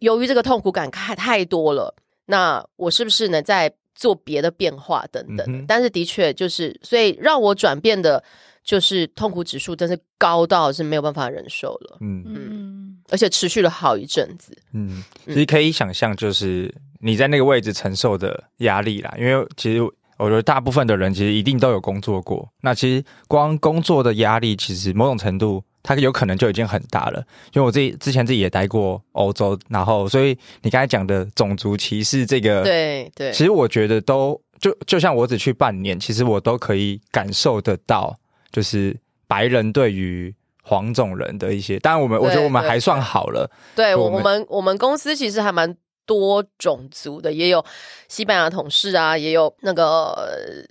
[0.00, 1.94] 由于这个痛苦感太太多了，
[2.26, 5.46] 那我是不是能再做别的变化等等？
[5.48, 8.22] 嗯但是的确就是，所以让我转变的，
[8.64, 14.56] 就是痛苦指数真是高到是没有办法忍受了，嗯嗯而且持续了好一阵子。
[14.72, 19.14] 嗯，其实可以想象，就是你在那个位置承受的压力啦。
[19.18, 19.82] 因为其实
[20.16, 27.18] 我觉得大部分的人其实一定都有工作过，那其实光工作的压力，其实某种程度它有可能就已经很大了。
[27.52, 38.16] 因为我自己之前自己也待过欧洲，然后所以你刚才讲的种族歧视这个，对对，其实我觉得都就就像我只去半年，其实我都可以感受得到，
[38.54, 47.62] 就是白人对于黄种人的一些，当然我们我觉得我们还算好了，对我我们们我们公司其实还蛮多种族的，也有
[48.08, 50.12] 西班牙同事啊，也有那个。
[50.12, 50.64] 呃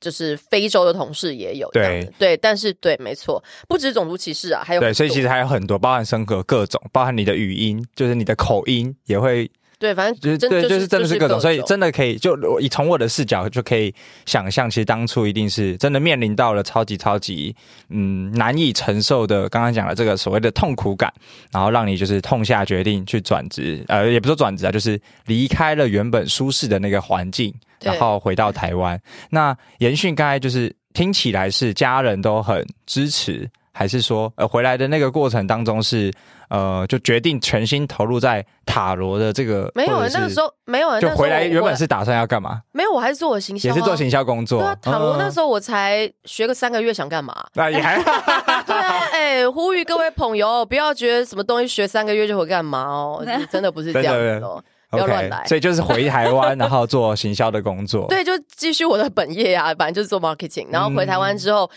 [0.00, 9.50] 就是非洲的同事也有对，对，但是对，没错，不止种族歧视啊，还有对，所以其实还有很多，包含生格各种，包含你的语音，就是你的口音也会，
[9.84, 13.94] 对，反正就是对，就就是真的是各种，所以真的可以，就我以从我的视角就可以
[14.24, 17.54] 想象，其实当初一定是真的面临到了超级超级
[17.90, 21.12] 嗯难以承受的，刚刚讲的这个所谓的痛苦感，
[21.52, 28.98] 然后让你就是痛下决定去转职，呃，也不是说转职啊，就是离开了原本舒适的那个环境，然后回到台湾。
[29.28, 36.10] 那延续刚才就是听起来是家人都很支持，还是说呃回来的那个过程当中是
[36.48, 42.62] 呃就决定全心投入在塔罗的这个没有那个时候没有，就回来原本是是打算要干嘛？
[42.72, 44.60] 没有，我还是做我行销、啊，也是做行销工作。
[44.60, 47.34] 对啊，塔罗那时候候我才学个三个月，想干嘛？
[47.54, 47.96] 那 也还
[48.64, 54.62] 对啊，哎、呼吁各位朋友，不要觉得什么东西学三个月就会干嘛哦，就 是真的不是这样子哦。
[54.90, 58.06] 不要乱来所以就是回台湾，然后做行销的工作。
[58.08, 60.68] 对，就继续我的本业啊，反正就是做 marketing。
[60.70, 61.68] 然后回台湾之后，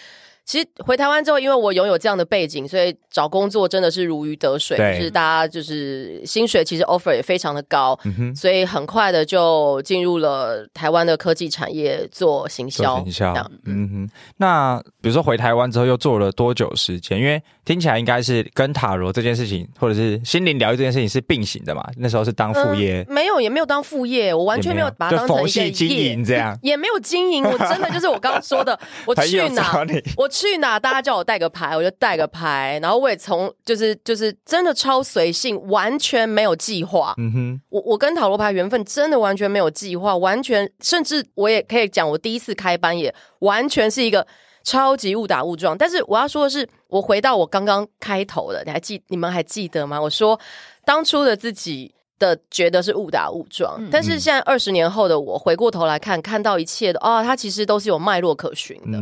[0.47, 12.95] 其实回台湾之后，因为我拥有这样的背景，所以找工作真的是如鱼得水，就是大家就是薪水其实 offer 也非常的高，嗯，所以很快的就进入了台湾的科技产业做行销。
[13.03, 13.33] 行销。
[13.65, 17.19] 嗯哼，那比如说回台湾之后又做了多久时间？
[17.19, 21.85] 因为听起来应该是跟塔罗这件事情，或者是心灵疗愈这件事情是并行的嘛。
[21.97, 26.57] 那时候是当副业，嗯没有，也没有当副业，我完全没有把它就当成一个业营这样。
[26.61, 37.15] 也没有经营，我真的就是我刚刚说的， 我去哪我去哪，大家叫我带个牌，我就带个牌，然后我也从就是就是真的超随性，完全没有计划。
[37.17, 44.27] 嗯哼，我我跟塔罗牌缘分真的完全没有计划，完全甚至我也可以讲，我第一次开班也完全是一个
[44.63, 45.75] 超级误打误撞。
[45.75, 49.99] 但是我要说的是，我回到我刚刚开头的，你还记你们还记得吗？
[49.99, 50.39] 我说
[50.85, 53.89] 当初的自己的觉得是误打误撞，嗯。
[53.91, 58.99] 但是现在二十年后的我回过头来看，看到一切的哦，它其实都是有脉络可循的。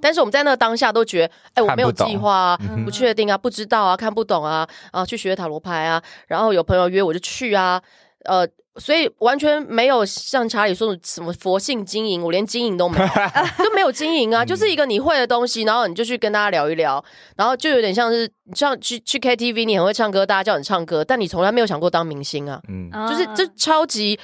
[0.00, 2.84] 但是我们在那个当下都觉得，哎，我没有计划啊，嗯。
[2.84, 7.82] 不确定啊，不知道啊，看不懂啊，啊，去学塔罗牌啊，然后有朋友约我就去啊，
[8.24, 8.46] 呃，
[8.78, 13.06] 所以完全没有像查理说的什么佛性经营，我连经营都没有，
[13.64, 17.04] 就没有经营啊，就是一个你会的东西，然后你就去跟大家聊一聊，
[17.36, 24.18] 然后就有点像是像去去 KTV，你很会唱歌，大家叫你唱歌，但你从来没有想过当明星啊，嗯，就是这超级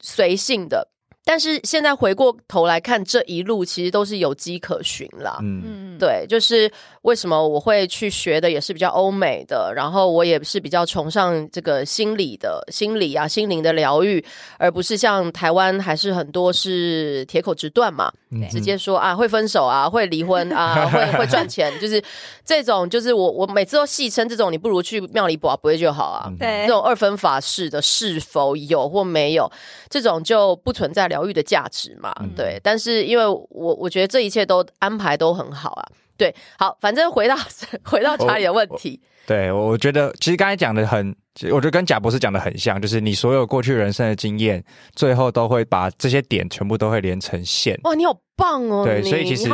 [0.00, 0.88] 随性的。
[1.28, 5.38] 但是现在回过头来看，这一路其实都是有迹可循啦。
[5.42, 6.70] 嗯，嗯，对，就是
[7.06, 14.22] 为什么我会去学的也是比较欧美的，然后我也是比较崇尚这个心理的心理啊、心灵的疗愈，
[14.58, 22.02] 而不是像台湾还是很多是铁口直断嘛，嗯直接说啊会分手啊、会离婚啊、会 会赚钱，就是
[22.44, 26.28] 这种，就是我我每次都戏称这种，你不如去庙里卜不会就好啊。
[26.40, 29.48] 对这，种二分法式的是否有或没有，
[29.88, 32.12] 这种就不存在疗愈的价值嘛？
[32.18, 35.86] 嗯对，但是因为我我觉得这一切都安排都很好啊。
[36.16, 37.36] 对，好，反正回到
[37.84, 44.62] 回到查理的问题，对，我我觉得其实刚才讲的很，我觉得跟贾博士讲的很像，就是你所有过去人生的经验，
[44.94, 47.78] 最后都会把这些点全部都会连成线。
[47.84, 48.84] 哇，你好棒哦！
[48.84, 49.48] 对，所以其实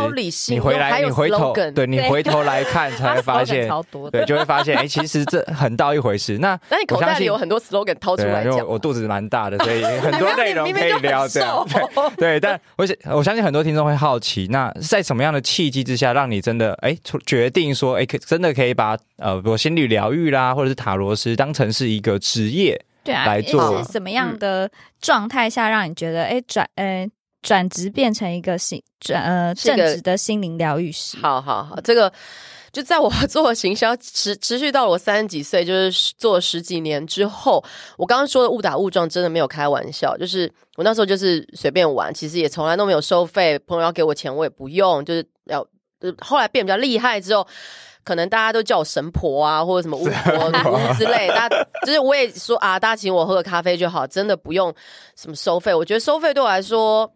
[0.49, 3.68] 你回来，你回头，对你回头来看 才会发现，
[4.11, 6.37] 对，就会发现，哎，其实这很到一回事。
[6.38, 11.29] 那那你口袋里有很多 slogan 掏出对啊，因为来讲我我肚子蛮大的，所以 很多内容可以聊。
[11.29, 22.85] 这样明明就很瘦 对，但我想我相信很多听众会好奇，那在什么样的契机之下，让你真的哎出决定说，哎，可真的可以把呃，比如心理疗愈啦，或者是塔罗师当成是一个职业？
[23.04, 27.04] 对啊，做是什么样的状态下让你觉得哎转呃
[27.42, 31.16] 转职变成一个心转呃正职的心灵疗愈师？
[31.16, 32.12] 好好好，这个
[32.70, 37.64] 就在我做行销持持续到了我三十几岁，就是做十几年之后，
[37.98, 45.66] 我刚刚说的误打误撞真的没有开玩笑，就是我那时候就是随便玩，其实也从来都没有收费，朋友要给我钱我也不用，就是要
[45.98, 47.44] 呃后来变比较厉害之后。
[48.05, 54.75] 可能大家都叫我神婆啊，或者什么巫婆、之类，大家就是我也说啊，大家请我喝个咖啡就好，真的不用
[55.17, 55.73] 什么收费。
[55.75, 57.11] 我觉得收费对我来说，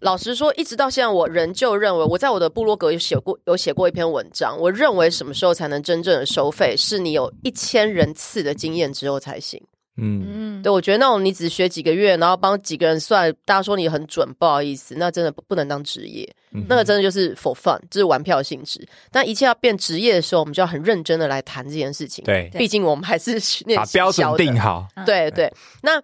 [0.00, 9.62] 老实说，一直到现在，我仍旧认为，我在我的部落格有写过有写过一篇文章，我认为什么时候才能真正的收费，是你有一千人次的经验之后才行。
[9.96, 18.84] 嗯，嗯，对我觉得那种你只学几个月，然后帮几个人算，大家说你很准，不好意思，那真的不不能当职业，嗯那个真的就是 for fun，就是玩票性质。
[19.12, 24.86] 但一切要变职业的时候，我们就要很认真的来谈这件事情。，对，毕竟我们还是念把标准定好。
[25.06, 25.52] 对对，
[25.82, 26.02] 那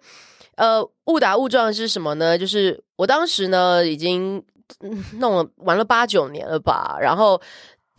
[0.55, 2.39] 呃，误打误撞是什么呢？
[2.39, 4.41] 就是我当时呢已经
[4.81, 7.41] 嗯 弄了玩了八九年了吧，然后。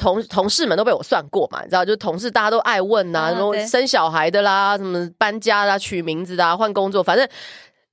[0.01, 3.67] 同同事们都被我算过嘛，你知道，就是同事大家都爱问呐、啊什么对。
[3.67, 7.27] 生小孩的啦，什么搬家啦、取名字的、啊、换工作，反正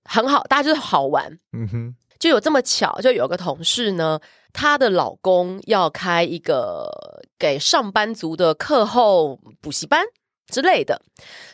[0.04, 1.38] 很好，大家就是好玩。
[1.52, 4.18] 嗯哼，就有这么巧，就有个同事呢，
[4.54, 6.90] 她的老公要开一个
[7.38, 10.02] 给上班族的课后补习班
[10.50, 11.02] 之类的，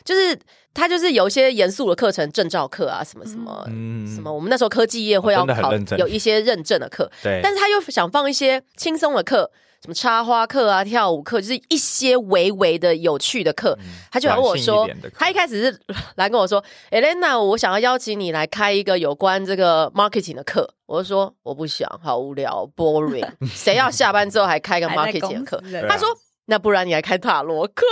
[0.05, 0.39] 就是
[0.73, 4.07] 他就是有一些严肃的课程，证照课啊，什么什么、嗯。
[4.07, 9.51] 什么，我们那时候科技业会要考有一些认证的课，对，但是他又想放一些轻松的课。
[9.81, 13.77] 什么插花课啊、跳舞课，就是一些微微的有趣的课，
[14.11, 15.79] 他就来问我说他一开始是
[16.15, 20.73] 来跟我说，Elena，我想要邀请你来开一个有关这个 marketing 的课。
[20.87, 25.63] 我就说我不想，好无聊，boring， 谁要下班之后还开个 marketing 的课？
[25.87, 26.07] 他说，
[26.45, 27.85] 那不然你来开塔罗课？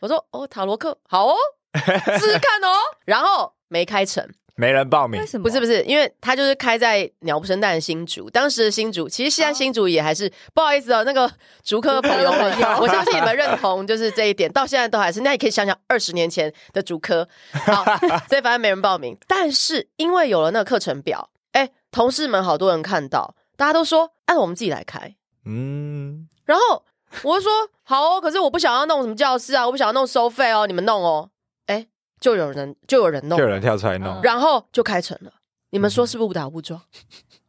[0.00, 1.34] 我说哦，塔罗课好哦，
[1.74, 2.72] 试试看哦。
[3.04, 4.24] 然后没开成，
[4.56, 5.20] 没人报名。
[5.20, 5.44] 为，什么？
[5.44, 11.30] 不是不是，因为他就是开在鸟不生蛋的新竹，当时的新竹，其实现在新竹也还是、不好意思哦，那个
[11.62, 15.20] 竹科朋友们， 我相信你们认同就是这一点，到现在都还是。
[15.20, 17.84] 那你可以想想二十年前的竹科，好，
[18.28, 25.14] 所以反正没人报名，但是因为有了那个课程表，哎，同事们好多人看到，大家都说按我们自己来开，
[25.44, 26.82] 嗯，然后
[27.22, 31.35] 我就说好哦，可是我不想要弄什么教室啊，我不想要弄收费哦，你们弄哦，哎，
[32.20, 34.14] 就有人就有人弄就有人跳出来弄。
[34.14, 35.32] 嗯，然后就开成了。
[35.70, 36.80] 你们说是不是误打误撞？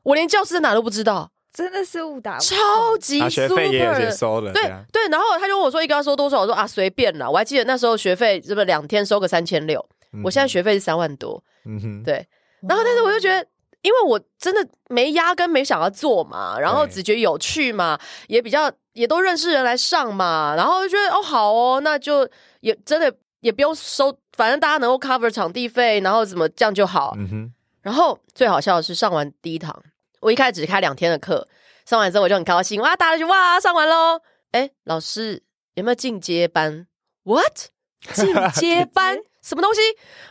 [0.03, 2.59] 我连教室在哪都不知道，真的是误打误撞。
[2.59, 4.11] 超级啊，学 super 费也有。
[4.11, 7.15] 收了，对对，然后他就问我说一个要收多少，我说啊随便。
[7.17, 7.29] 啦。
[7.29, 9.83] 我还记得那时候学费是不是两天收个三千六，
[10.23, 11.41] 我现在，学费是三万多。
[11.65, 12.25] 嗯哼，对，
[12.67, 13.45] 然后但是我就觉得，
[13.81, 22.27] 因为我真的没压根没想要做嘛，然后只觉得有趣嘛，也比较也都认识人来上嘛，然后就觉得哦好哦，那就
[22.61, 27.13] 也真的也不用收，反正大家能够 cover 场地费，然后怎么这样就好。
[27.17, 29.83] 嗯哼，然后最好笑的是，上完第一堂，
[30.21, 31.45] 我一开始只开两天的课，
[31.85, 34.21] 上完之后我就很高兴，哇，大家就哇上完喽。
[34.51, 36.87] 哎，老师有没有进阶班
[37.23, 37.69] ？What？
[38.13, 39.81] 进阶班什么东西？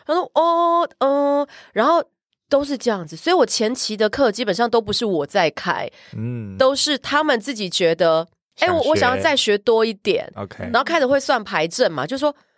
[0.07, 2.03] 他说哦，嗯、然后
[2.49, 8.27] 都是这样子，所以我前期的课基本上都不是我在开，嗯，都是他们自己觉得，
[8.61, 12.56] 哎，我我想要再学多一点，OK，然后开始会算牌阵嘛，就说，哎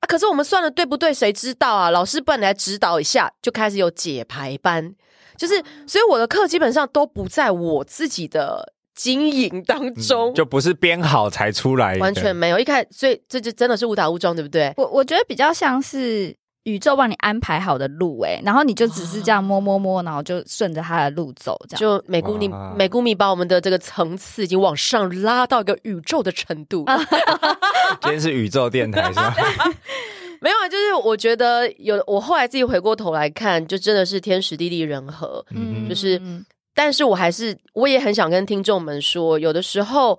[0.00, 1.12] 啊，可是我们算的对不对？
[1.12, 1.90] 谁知道啊？
[1.90, 4.94] 老师，不然你来指导一下，就开始有解牌班，
[5.36, 12.58] 就是，所以我的课基本上都不在我自己的经营当中，嗯就不是编好才出来的，完全没有。
[12.58, 14.72] 一开始，所以这就真的是误打误撞，对不对？
[14.76, 21.80] 我我觉得比较像是宇宙帮你安排好的路、欸，然后你就只是这样摸摸摸，然后就顺着他的路走，这样。
[21.80, 26.84] 就美姑你美姑米把我们的这个层次已经往上拉到一个宇宙的程度。
[28.02, 29.34] 今天是宇宙电台是吧？
[30.42, 35.44] 没有啊，就是我觉得有我后来自己回过头来看，就真的是天时地利人和。
[35.50, 40.18] 嗯就是嗯但是我还是我也很想跟听众们说，有的时候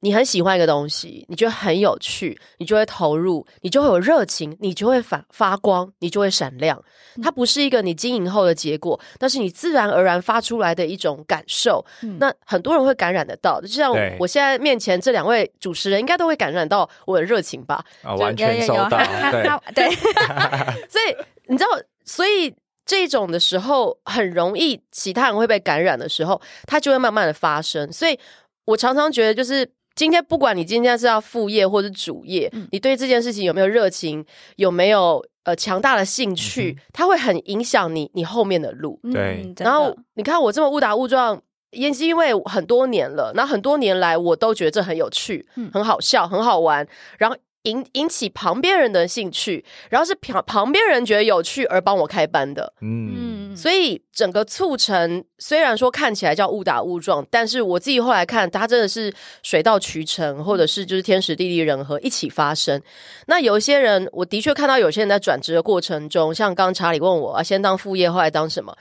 [0.00, 6.82] 你很喜欢一个东西，你觉得很有趣，你就会投入，你就会有热情，你就会发发光，你就会闪亮。
[7.22, 11.84] 它不是一个你经营后的结果，但是你自然而然发出来的一种感受。
[12.02, 17.84] 嗯那很多人会感染得到，就像我现在面前这两位主持人，应该都会感染到我的热情吧。
[18.02, 18.98] 啊，完全收到，
[19.74, 19.88] 对，
[20.88, 21.70] 所以你知道，
[22.04, 22.54] 所以
[22.84, 27.90] 这种的时候很容易，其他人会被感染的时候，它就会慢慢的发生。
[27.92, 28.18] 所以
[28.64, 32.68] 我常常觉得，就是今天不管你今天是要副业或是主业，嗯。
[32.70, 39.00] 你对这件事情有没有热情，有没有呃强大的兴趣，它会很影响你你后面的路。
[39.12, 39.42] 对。
[39.44, 41.42] 嗯然后你看我这么误打误撞。
[41.72, 45.68] 也是因为很多年了，那很多年来我都觉得这很有趣、嗯。
[45.74, 46.86] 很好笑、很好玩，
[47.18, 62.80] 然后引引起旁边人的兴趣，然后是旁旁边人觉得有趣而帮我开班的，嗯，嗯，所以整个促成虽然说看起来叫误打误撞，但是我自己后来看，它真的是水到渠成，或者是就是天时地利人和一起发生。
[63.26, 68.76] 那有一些人，我的确看到有些人在转职的过程中，像刚刚查理问我啊，先当副业，后来当什么？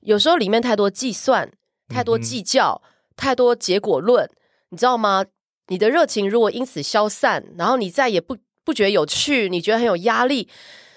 [0.00, 1.50] 有时候里面太多计算，
[1.88, 2.82] 太多计较，
[3.16, 4.28] 太多结果论，
[4.70, 5.24] 你知道吗？
[5.68, 10.46] 你的热情如果因此消散，然后你再也不不觉得有趣，你觉得很有压力，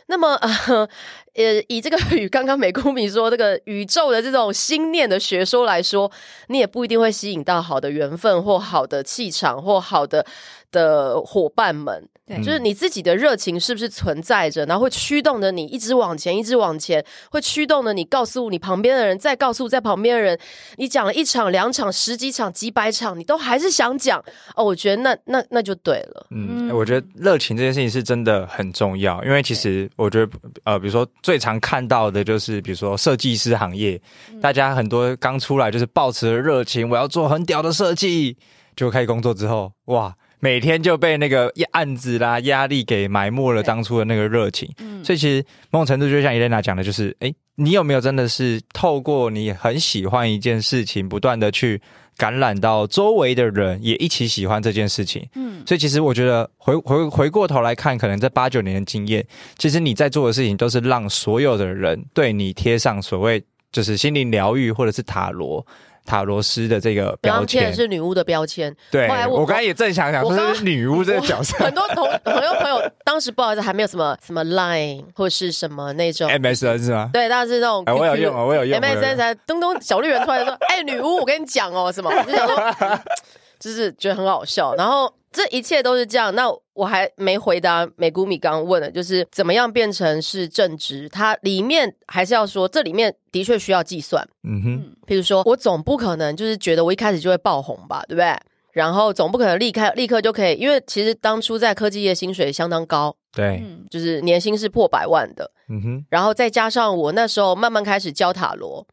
[0.07, 0.89] 那么呃
[1.37, 6.11] 呃，以这个与刚刚美姑米说这个宇宙的这种心念的学说来说，
[6.47, 10.25] 你也不一定会吸引到好的缘分或好的气场或好的
[10.71, 12.09] 的伙伴们。
[12.27, 20.37] 对就是你自己的热情是不是存在着，然后会驱动着你一直往前，一直往前，会驱动着你告诉你旁边的人，再告诉在旁边的人，
[20.75, 24.21] 你讲了一场、两场、十几场、几百场，你都还是想讲
[24.57, 24.65] 哦。
[24.65, 26.27] 我觉得那那那就对了。
[26.31, 30.31] 嗯，嗯我觉得热情这件事情是真的很重要，因为其实我觉得，
[30.65, 34.01] 呃，比如说最常看到的就是，比如说设计师行业，
[34.41, 38.37] 大家很多刚出来就是抱持了热情，我要做很屌的设计，
[38.77, 44.71] 就开始工作之后，哇，每天就被那个案子啦、压力给埋没了当初的那个热情。
[44.79, 45.03] 嗯。
[45.03, 51.81] 所以其实某种程度就像伊莲娜讲的，就是，诶，你有没有真的是透过你很喜欢一件事情，不断的去
[52.17, 55.23] 感染到周围的人，也一起喜欢这件事情？
[55.35, 59.25] 嗯所以其实我觉得回回回过头来看，可能这八九年的经验，
[59.57, 65.65] 其实你在做的事情都是让所有的人对你贴上所谓就是心灵疗愈或者是塔罗
[66.07, 67.71] 塔罗斯的这个标签。
[67.71, 76.27] 是女巫的标签，对，后来我我刚才也正想想，说是女巫这个角色很多同朋友朋友当时不好意思还没有什么什么 Line 或是什么那种。
[76.31, 77.09] ，MSN 是吗？
[77.13, 82.99] 对，但是那种哎我有用啊我有用 MSN 才东东，小绿人突然说：“哎，女巫，我跟你讲哦，什么？”我就想说，
[83.59, 84.73] 就是觉得很好笑。
[84.75, 86.33] 然后这一切都是这样。
[86.33, 91.07] 那我还没回答美谷米刚刚问的，就是怎么样变成是正职？
[91.09, 94.27] 它里面还是要说，这里面的确需要计算。
[94.43, 98.35] 嗯哼，譬如说，我总不可能就是觉得我一开始就会爆红吧，对不对？
[98.73, 105.49] 然后总不可能立刻立刻就可以，因为其实当初在科技业薪水相当高，对，嗯就是年薪是破百万的。
[105.67, 108.85] 嗯哼，然后再加上我那时候慢慢开始教塔罗，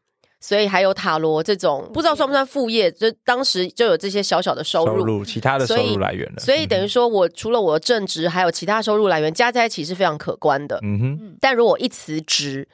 [0.45, 4.99] 所以还有塔罗这种不知道算不算副业，就当时就有这些小小的收入。
[4.99, 10.79] 收入其他的收所以入来源了，所以等于说，我除了我的正职，还有其他收入来源加在一起是非常可观的。
[10.83, 12.67] 嗯哼，但如果一辞职，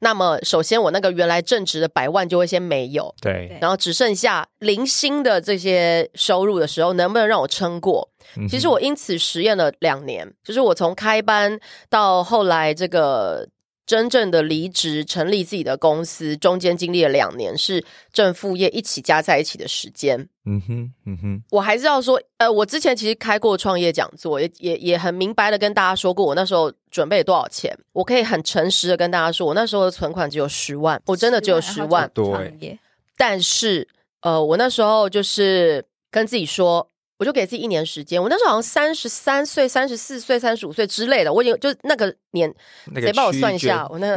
[0.00, 8.06] 那么首先我那个原来正职的百万就会先没有，对对，然后只剩下零星的这些收入的时候，能不能让我撑过？
[8.50, 11.58] 其实我因此实验了两年，就是我从开班
[11.88, 13.48] 到后来这个
[13.86, 20.28] 真正的离职，成立自己的公司，中间经历了两年，是正副业一起加在一起的时间。
[20.46, 27.76] 嗯哼，嗯哼，我还是要说，呃，我之前其实开过创业讲座，也也也很明白的跟大家说过，我那时候准备了多少钱。
[27.92, 32.10] 我可以很诚实的跟大家说，我那时候的存款只有十万，我真的只有十万。
[32.14, 32.78] 对
[33.16, 33.86] 但是
[34.22, 36.90] 呃，我那时候就是跟自己说，
[37.24, 38.22] 我就给自己一年时间。
[38.22, 42.54] 我那时候好像三十三岁、三十四岁、三十五岁之类的，我已经就那个年，
[42.92, 43.88] 那个谁帮我算一下？
[43.88, 44.16] 我那个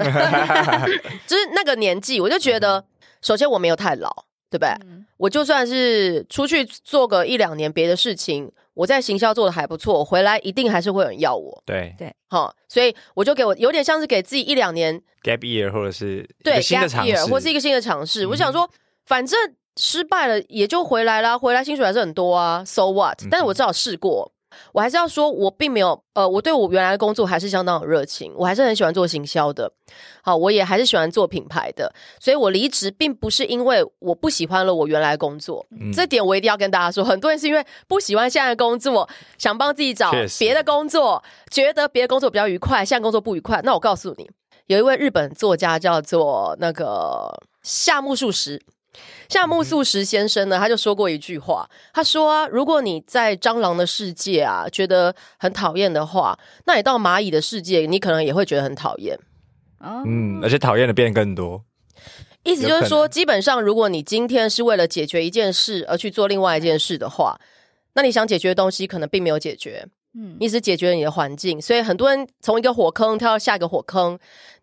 [1.25, 2.83] 就是那个年纪，我就觉得，
[3.21, 4.09] 首先我没有太老，
[4.49, 4.69] 对不对？
[4.85, 11.63] 嗯我就算是出去做个一两年别的事情，我在行销做的还不错，我回来一定还是会有人要我。
[11.65, 18.27] 对对好，所以我就给我有点像是给自己一两年 gap year 或者是对新的 gap 尝 year 试，或是一个新的尝试。
[18.27, 18.69] 我嗯想说，
[19.07, 19.39] 反正
[19.77, 23.17] 失败了也就回来啦，回来薪水还是很多啊，so what？
[23.31, 24.31] 但是嗯我至少试过。
[24.73, 29.71] 我还是要说，我并没有呃，我对我原来的工作还是相当有热情，我还是很喜欢做行销的。
[30.23, 37.03] 好，我也还是喜欢做品牌的，所以我离职并不是因为我不喜欢了我原来的工作，嗯这点我一定要跟大家说。
[37.03, 39.07] 很多人是因为不喜欢现在的工作，
[39.37, 43.61] 想帮自己找别的工作，觉得别的工作比较愉快，现在工作不愉快。
[43.63, 44.27] 那我告诉你，
[44.65, 48.59] 有一位日本作家叫做那个夏目漱石。
[49.29, 59.17] 夏目漱石先生呢，他就说过一句话，他说啊，如果你在蟑螂的世界啊觉得很讨厌的话，那你到蚂蚁的世界，你可能也会觉得很讨厌。
[59.79, 61.63] 哦嗯，而且讨厌的变更多，
[62.43, 67.39] 意思就是说，基本上，如果你今天是为了解决一件事而去做另外一件事的话，
[67.93, 71.61] 那你想解决的东西可能并没有解决，嗯你只解决了你的环境。
[71.61, 74.17] 所以很多人从一个火坑跳到下一个火坑，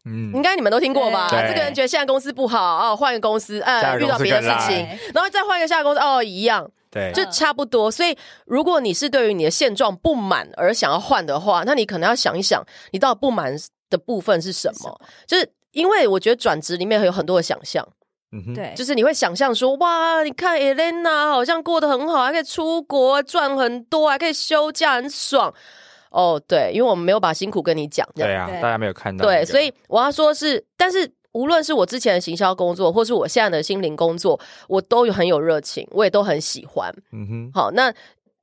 [0.06, 1.28] 嗯应，该你们都听过吧？
[1.30, 7.90] 对这个人觉得现在公司不好，哦，换个公司，下呃，个遇到别的事公司更烂情，然后再换一个下一个公司，哦，一样，对，就差不多。
[7.90, 13.56] 所以，如果你是对于你的现状不满而想要换的话，那你可能要想一想，你到底不满
[13.88, 15.00] 的部分是什么？
[15.26, 17.86] 就是因为我觉得转职里面有很多的想象。
[18.32, 25.54] 嗯哼，对，就是你会想象说，哇，你看 Elena 好像过得很好，还可以出国赚很多，还可以休假，很爽。
[26.14, 34.38] 哦，对，因为我们没有把辛苦跟你讲，对啊，大家没有看到那对，所以我要说是，但是无论是我之前的行销工作，或是我现在的心灵工作，
[34.68, 36.94] 我都有很有热情，我也都很喜欢。
[37.12, 37.92] 嗯哼，好，那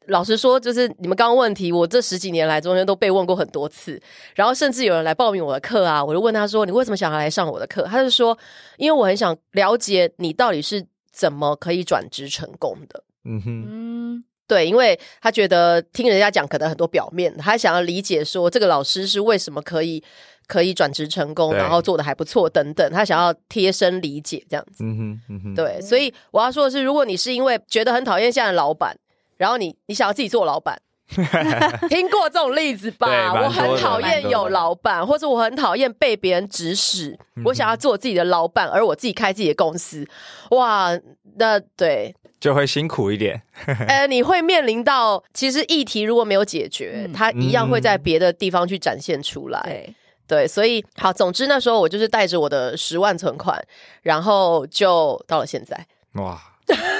[0.08, 4.02] 老实说，就是你们刚刚问题，我这十几年来中间都被问过很多次，
[4.36, 8.38] 然后甚至有人来报名我的课啊，我就问他说：“你为什么想要来上我的课？”他就说
[8.78, 20.04] ：“因为我很想了解你到底是怎么可以转职成功的。”嗯哼，嗯对，因为他觉得听人家讲可能很多表面，他想要理解说这个老师是为什么可以
[20.46, 24.84] 可以转职成功，然后做的还不错等等，他想要贴身理解这样子。
[24.84, 28.94] 嗯哼，嗯哼，对，所以我要说的是，如果你是因为觉得很讨厌现在的老板，
[29.38, 30.78] 然后你你想要自己做老板。
[31.90, 33.34] 听过这种例子吧？
[33.34, 37.18] 我很讨厌有老板，或者我很讨厌被别人指使。
[37.38, 40.06] 嗯我想要做自己的老板，而我自己开自己的公司。
[40.52, 40.92] 哇，
[41.38, 43.40] 那对，就会辛苦一点，
[43.88, 49.62] 呃，你会面临到，其实议题如果没有解决，嗯它一样会在别的地方去展现出来。
[49.64, 49.96] 对，
[50.28, 53.64] 对，所以好，总之那时候我就是带着我的十万存款，
[54.02, 56.42] 然后就到了现在，哇，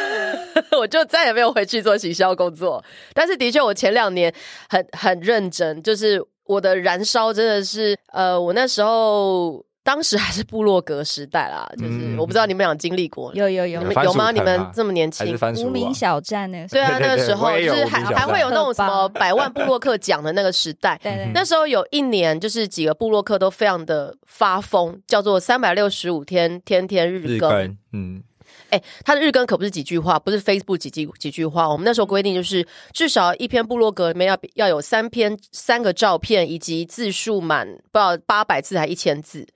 [0.80, 2.86] 我就再也没有回去做行销工作。
[3.16, 4.32] 但是的确，我前两年
[4.70, 9.66] 很很认真，就是我的燃烧真的是，呃，我那时候。
[9.84, 14.32] 当时还是部落格时代啦，就是、嗯我不知道你们俩经历过，有有有有吗？
[14.32, 21.00] 你们这么年轻无名啊小站那个时对啊，那个时候就是还还会有那种什么百万部落客奖的那个时代。
[21.02, 27.78] 对对那时候有一年，就是几个部落客都非常的发疯，叫做三百六十五天天天日更。
[27.94, 28.22] 嗯，
[28.70, 31.68] 哎、他的日更可不是几句话，不是 Facebook 几句几句话。
[31.68, 39.48] 我们那时候规定就是，至少一篇部落格里面要要有三篇三个照片，以及字数满不知道八百字还一千字。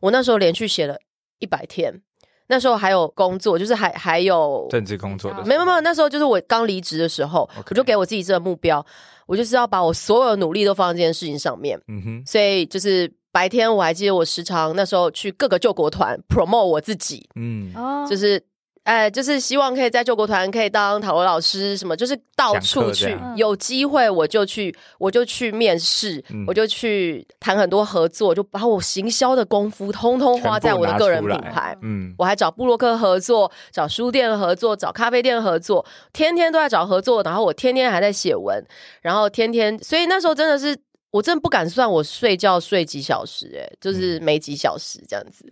[0.00, 0.96] 我那时候连续写了
[1.38, 2.02] 一百天，
[2.48, 8.84] 那时候还有工作，就是还还有政治工作的没有没有，那时候就是我刚离职的时候我就给我自己这个目标，
[9.26, 11.80] 我就是要把我所有的努力都放在这件事情上面。
[11.88, 18.42] 嗯哼，所以就是白天我还记得我时常那时候去各个救国团 promote 我自己，嗯，哦，就是。
[18.88, 31.76] 哎，就是希望可以在救国团可以当塔罗老师，什么就是到处去有机会我就去，我就去面试，嗯我就去谈很多合作，就把我行销的功夫通通花在我的个人品牌。
[31.82, 35.84] 嗯，我还找布洛克合作，找书店合作，找咖啡店合作，
[36.14, 38.64] 天天都在找合作，然后我天天还在写文，
[39.02, 40.74] 然后天天，所以那时候真的是，
[41.10, 45.44] 我真的不敢算我睡觉睡几小时、欸，就是没几小时这样子。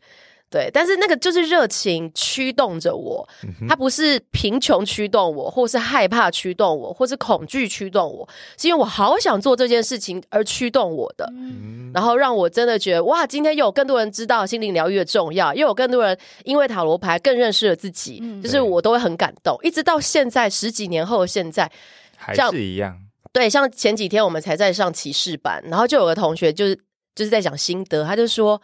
[0.56, 3.28] 对，但是那个就是热情驱动着我，
[3.68, 8.26] 它不是贫穷驱动我，或是害怕驱动我，或是恐惧驱动我，
[8.56, 11.30] 是因为我好想做这件事情而驱动我的。
[11.34, 19.58] 嗯然后让我真的觉得哇，今天又有更多人知道心灵疗愈的重要，又有更多人因为塔罗牌更认识了自己，嗯就是我都会很感动。
[19.62, 21.70] 一直到现在十几年后的现在，
[22.16, 22.98] 还是一样，
[23.30, 26.74] 对，像前几天我们才在上骑士班，然后就有个同学就是
[27.14, 28.58] 就是在讲心得，他就说。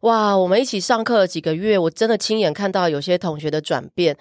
[0.00, 4.16] 哇，我们一起上课了几个月，我真的亲眼看到有些同学的转变。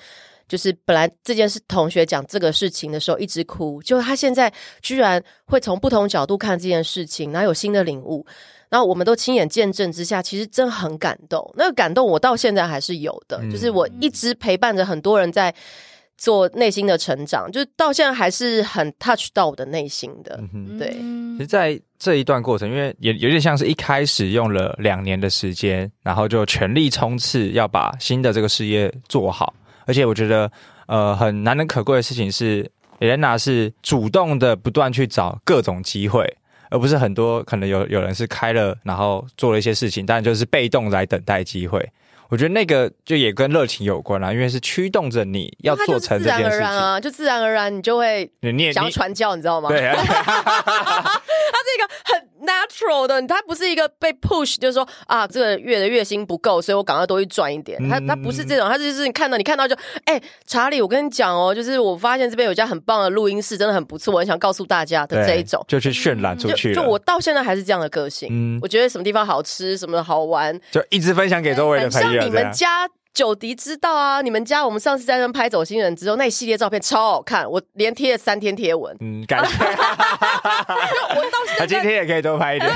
[0.47, 4.51] 就是本来这件事同学讲这个事情的时候一直哭，就他现在
[4.81, 8.25] 居然会从不同角度看这件事情，然后有新的领悟。
[8.67, 11.53] 然后我们都亲眼见证之下，其实真的很感动。
[11.55, 15.53] 那个感动我到现在还是有的，嗯就是我一直陪伴着很多人在
[16.19, 20.37] 做内心的成长，就是到现在还是很 touch 到我的内心的。
[20.41, 29.53] 嗯哼对嗯其实，在这一段过程，因为也有点像是一开始用了两年的时间，然后就全力冲刺，要把新的这个事业做好。
[29.85, 30.51] 而且我觉得，
[30.87, 36.31] 呃，很难能可贵的事情是，Elena 是主动的不断去找各种机会，
[36.69, 41.89] 而不是很多可能有有人是开了，然后做了一些事情，但就是被动来等待机会。
[42.29, 46.59] 我觉得那个就也跟热情有关啦，因为是驱动着你要做成自然而这件事情。
[46.59, 49.67] 然啊，就自然而然你就会你想要传教，你知道吗？
[49.69, 57.77] 对， 他是一个很 natural 的，他不是一个被 push，就是说啊，这个月的月薪不够，所以我赶快多去赚一点。
[57.87, 59.75] 它嗯它不是这种，他就是你看到你看到就，
[60.05, 65.63] 哎、查理，我跟你讲哦，就是我发现这边有一家很棒的录音室，真的很不错，我很想告诉大家的这一种。
[65.67, 66.75] 就去渲染出就去了。
[66.75, 72.29] 就我到现在还是这样的个性，嗯我觉得什么地方好吃，什么好玩，就一直分享给周围的朋友像你。
[72.29, 79.55] 们家九迪知道啊，你们家我们上次在那拍走心人之后，那一系列照片超好看，我连贴了三天贴文，嗯，感谢。
[79.65, 81.81] 我到他今现在。
[81.83, 82.71] 天也可以多拍一点。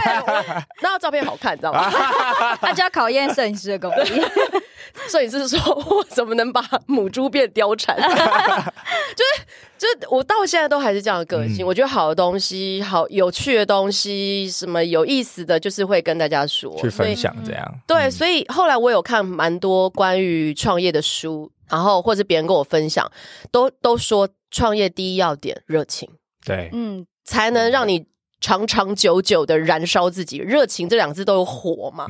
[0.81, 1.89] 那照片好看，你知道吗？
[2.59, 4.21] 他就要考验摄影师的功力。
[5.09, 5.57] 摄影师说
[5.89, 9.43] ：“我怎么能把母猪变貂蝉？”就是
[9.83, 11.65] 就是，我到现在都还是这样的个性。
[11.65, 11.67] 嗯。
[11.67, 17.79] 我觉得好的东西、好有趣的东西、什么有意思的，就是会跟大家说，去分享这样。
[17.85, 18.11] 对，嗯。
[18.11, 23.11] 所以后来我有看蛮多关于创业的书，然后或者别人跟我分享，
[23.51, 26.09] 都都说创业第一要点热情，
[26.45, 28.05] 对，嗯，才能让你
[28.39, 30.37] 长长久久的燃烧自己。
[30.37, 32.07] 热情这两个字都有火嘛，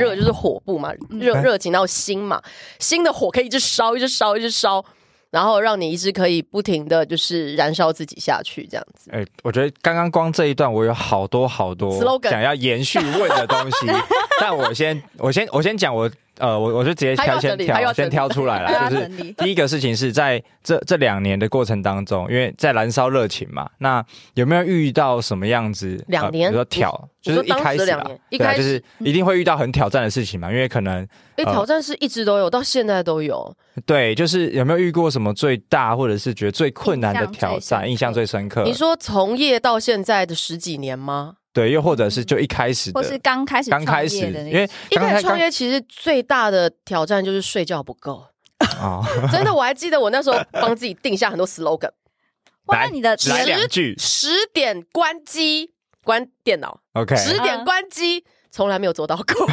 [0.00, 1.20] 热就是火部嘛，嗯。
[1.20, 2.42] 热热情，然后心嘛，
[2.80, 4.84] 心的火可以一直烧，一直烧，一直烧，
[5.32, 9.10] 然后让你一直可以不停的就是燃烧自己下去，这样子。
[9.12, 11.90] 哎、我觉得刚刚光这一段，我有好多好多
[12.24, 13.86] 想要延续问的东西，
[14.40, 24.04] 但我先我先我先讲我呃，我我就直接挑先挑先挑出来了， 就是第一个事情是在这这两年的过程当中，因为在燃烧热情嘛，那
[24.34, 26.02] 有没有遇到什么样子？
[26.08, 31.06] 两年呃比如说挑，就是一开始啦两年一开始对啊就是一定会遇到很挑战的事情嘛，因为可能
[31.36, 33.54] 哎，呃挑战是一直都有，到现在都有。
[33.84, 38.64] 对，就是有没有遇过什么最大或者是觉得最困难的挑战，印象最深刻？
[38.64, 41.34] 你说从业到现在的十几年吗？
[41.52, 48.26] 对，又或者是就一开始的，或是刚开始刚开始，创业的因为一刚开始创业，其实最大的挑战就是睡觉不够。
[48.80, 51.90] 啊， 真的，我还记得我那时候帮自己定下很多 slogan：
[52.66, 53.94] 哇，来那你的十句。
[53.98, 55.72] 十点关机，
[56.04, 59.24] 关电脑；，OK，十点关机，从来没有做到过。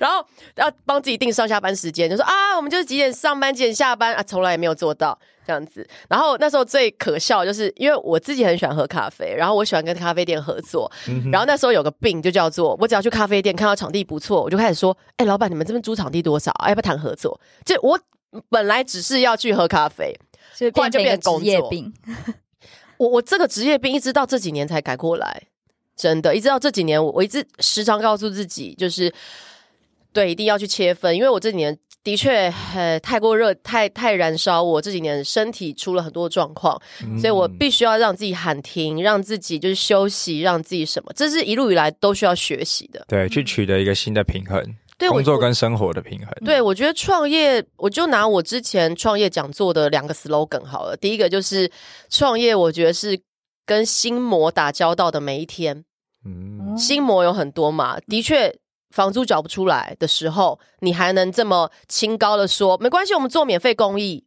[0.00, 0.24] 然后
[0.56, 5.86] 要帮自己定上下班时间，就说啊，我们就是几点上班，几点下班啊，从来也没有做到这样子。
[6.08, 16.50] 然后那时候最可笑，就是因为我自己很喜欢喝咖啡，然后我喜欢跟咖啡店合作，嗯然后那时候有个病，就叫做我只要去咖啡店看到场地不错，我就开始说：“哎、老板，你们这边租场地多少？
[16.52, 17.98] 啊要不要谈合作？”就我
[18.48, 20.14] 本来只是要去喝咖啡，
[20.56, 21.92] 就后来就变成工业病，
[22.98, 25.42] 我我这个职业病一直到这几年才改过来，
[25.96, 29.12] 真的，一直到这几年，我我一直时常告诉自己，就是
[30.12, 43.04] 对，一定要去切分，因为我这几年的确呃太过热，太太燃烧，我这几年身体出了很多状况，嗯所以我必须要让自己喊停，让自己就是休息，让自己什么，这是一路以来都需要学习的。
[43.08, 44.62] 对去取得一个新的平衡，
[44.98, 46.28] 对工作跟生活的平衡。
[46.44, 50.96] 对，我觉得创业，我就拿我之前创业讲座的两个 slogan 好了。
[50.96, 51.70] 第一个就是
[52.10, 53.18] 创业，我觉得是
[53.66, 55.84] 跟心魔打交道的每一天。
[56.24, 58.56] 嗯，心魔有很多嘛，的确，
[58.90, 64.24] 房租缴不出来的时候，你还能这么清高的说没关系，我们做免费公益，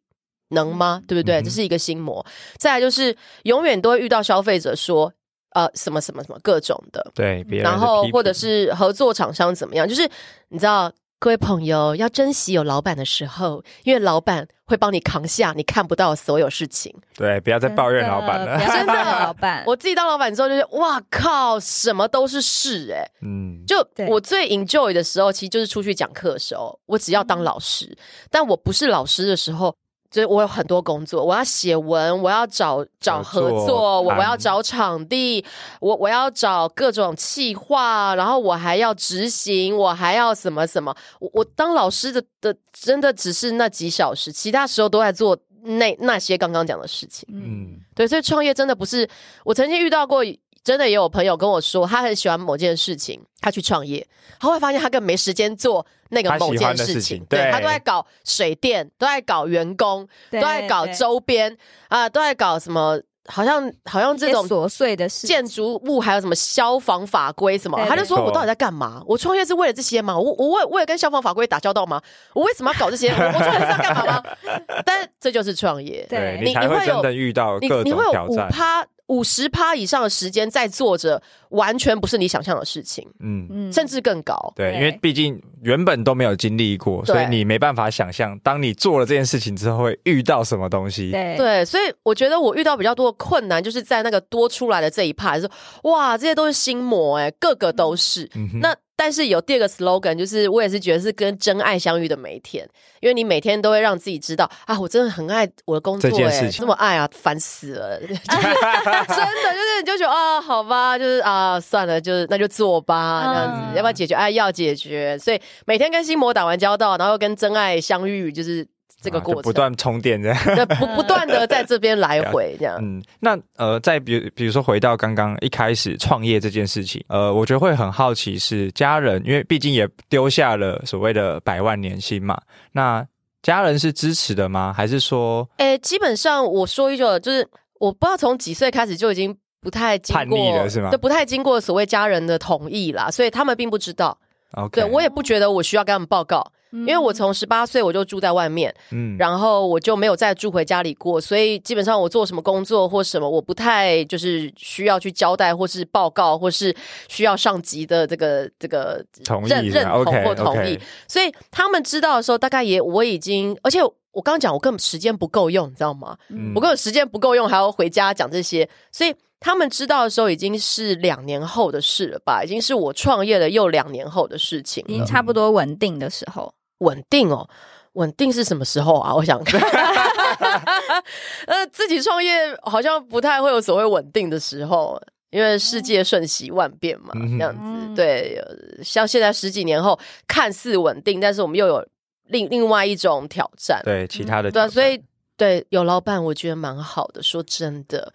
[0.50, 1.02] 能吗？
[1.08, 1.42] 对不对？
[1.42, 2.26] 嗯这是一个心魔。
[2.58, 5.14] 再来就是永远都会遇到消费者说。
[5.52, 9.88] 呃，什么什么什么各种的，对，别人然后或者是合作厂商怎么样？
[9.88, 10.08] 就是
[10.50, 16.96] 你知道，各位朋友要珍惜有老板的时候，因为老板会帮你扛下你看不到的所有事情。
[17.16, 18.60] 对，不要再抱怨老板了。
[18.60, 19.64] 真的老板。
[19.68, 27.98] 我自己当老板之后，就是哇靠，什么都是事哎、嗯，就我最 enjoy 的时候，其实就是出去讲课的时候，我只要当老师。
[28.30, 29.76] 但我不是老师的时候，
[30.10, 35.44] 就是我有很多工作，我要写文，我要找找合合作，我我要找场地，
[35.82, 40.96] 我我要找各种企划，然后我还要执行，我还要什么什么。
[41.20, 47.28] 我我当老师的的真的只是那几小时，其他时候都在做那那些刚刚讲的事情。
[47.32, 49.08] 嗯，嗯，对，所以创业真的不是
[49.44, 50.24] 我曾经遇到过
[50.68, 54.06] 真的也有朋友跟我说，他很喜欢某件事情，他去创业，
[54.38, 61.58] 他会发现他根本没时间做那个某件事情情，对对他都在搞水电，都在搞员工，都在搞周边
[61.88, 69.02] 啊，都在搞什么，好像好像这种琐碎的事，建筑物还有什么消防法规什么，他就说我到底在干嘛？
[69.08, 70.20] 我创业是为了这些吗？
[70.20, 72.02] 我我为为了跟消防法规打交道吗？
[72.34, 73.08] 我为什么要搞这些？
[73.12, 74.24] 我我创业是要干嘛吗？
[74.86, 78.50] 但这就是创业，对你你你会有真的遇到你各种你会有五挑战。
[78.52, 84.54] 趴、五十趴以上的时间在做着完全不是你想象的事情，嗯，嗯甚至更高。
[84.56, 91.12] 对，因为毕竟原本都没有经历过，所以你没办法想象，当你做了这件事情之后会遇到什么东西。
[91.12, 95.50] 对对，所以我觉得我遇到比较多的困难，就是在那个多出来的这一趴，是
[95.84, 98.30] 哇，这些都是心魔哎、个个都是。
[98.36, 102.68] 嗯哼那但是有第二个 slogan，就是我也是觉得是跟真爱相遇的每一天，
[103.00, 106.62] 因为你每天都会让自己知道啊，我真的很爱我的工作、哎，这件事情。
[106.62, 113.76] 这么爱啊，烦死了， 真的就是你就觉得啊，好吧，就是啊，算了，就是那就做吧，这样子，嗯。
[113.76, 114.16] 要不要解决？
[114.16, 118.68] 哎，要解决，所以每天跟心魔打完交道，然后跟真爱相遇，就是
[119.02, 120.38] 这个啊过程，就不断充电这样。
[120.56, 122.78] 对，不不断的在这边来回 这样。
[122.82, 132.40] 嗯，那呃，再比如比如说回到刚刚一开始创业这件事情，呃，我觉得会很好奇是家人，因为毕竟也丢下了所谓的百万年薪嘛，
[132.72, 133.06] 那
[133.44, 134.74] 家人是支持的吗？
[134.76, 137.48] 还是说诶、基本上我说一句，就是
[137.80, 144.18] 我不知道从几岁开始就已经不太经叛逆过了是吗对，不太经过所谓家人的同意啦，所以他们并不知道。
[144.54, 144.82] OK？
[144.82, 156.76] 对我也不觉得我需要跟他们报告，因因为我从十八岁我就住在外面，嗯然后我就没有再住回家里过，所以基本上我做什么工作或什么，我不太就是需要去交代或是报告，或是
[157.08, 166.18] 需要上级的这个这个同认认同或同意所以他们知道的时候，大概也我已经，而且我刚刚讲我根本时间不够用，你知道吗？
[166.30, 172.44] 嗯我根本时间不够用，还要回家讲这些，所以他们知道的时候已经是两年后的事了吧？
[172.44, 174.84] 已经是我创业了又两年后的事情。
[174.88, 177.48] 已经差不多稳定的时候，稳定哦，
[177.94, 179.14] 稳定是什么时候啊？
[179.14, 179.60] 我想看。
[181.48, 185.02] 呃，自己创业好像不太会有所谓稳定的时候。
[185.30, 191.86] 因为世界瞬息万变嘛，这样子嗯对，呃像现在十几年后看似稳定，但是我们又有
[192.28, 194.98] 另另外一种挑战，对其他的对所以
[195.36, 197.22] 对有老板，我觉得蛮好的。
[197.22, 198.12] 说真的，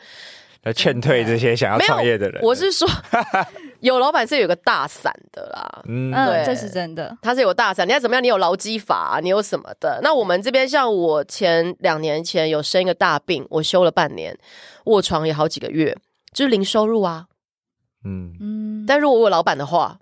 [0.63, 2.43] 来劝退这些想要创业的人。
[2.43, 2.89] 我是说
[3.81, 7.17] 有老板是有个大伞的啦，嗯嗯，对这是真的。
[7.21, 8.23] 他是有大伞，你要怎么样？
[8.23, 9.99] 你有劳基法、你有什么的？
[10.03, 14.39] 那我们这边像我前两年前有生一个大病，我休了半年，
[14.85, 15.97] 卧床也好几个月，
[16.33, 17.27] 就是零收入啊。
[18.05, 19.99] 嗯，嗯，但如果我有老板的话，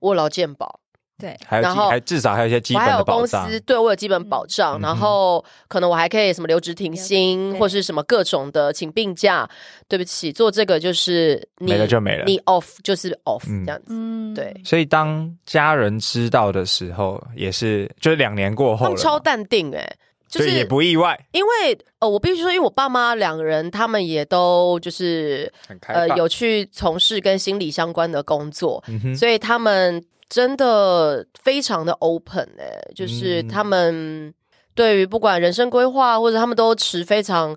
[0.00, 0.80] 我有劳健保，
[1.22, 3.44] 对，还有基然后还至少还有一些基本我还有的保障。
[3.44, 9.48] 公司对我有基本保障，嗯然后可能我还可以什么留职停薪，对或是什么各种的请病假。
[9.88, 13.88] 对不起，做这个就是你没了就没了你 off 就是 off 嗯这样子。
[13.90, 19.96] 嗯，对，所以当家人知道的时候，也是就是两年过后了嘛，他们超淡定哎、
[20.32, 26.16] 就是所以也不意外，因为呃，我必须说，因为我爸妈两个人，他们也都就是呃很开放。
[26.16, 33.48] 有去从事跟心理相关的工作，嗯，所以他们真的非常的 open 哎、就是嗯。
[33.48, 34.32] 他们
[34.74, 37.54] 对于不管人生规划或者他们都持非常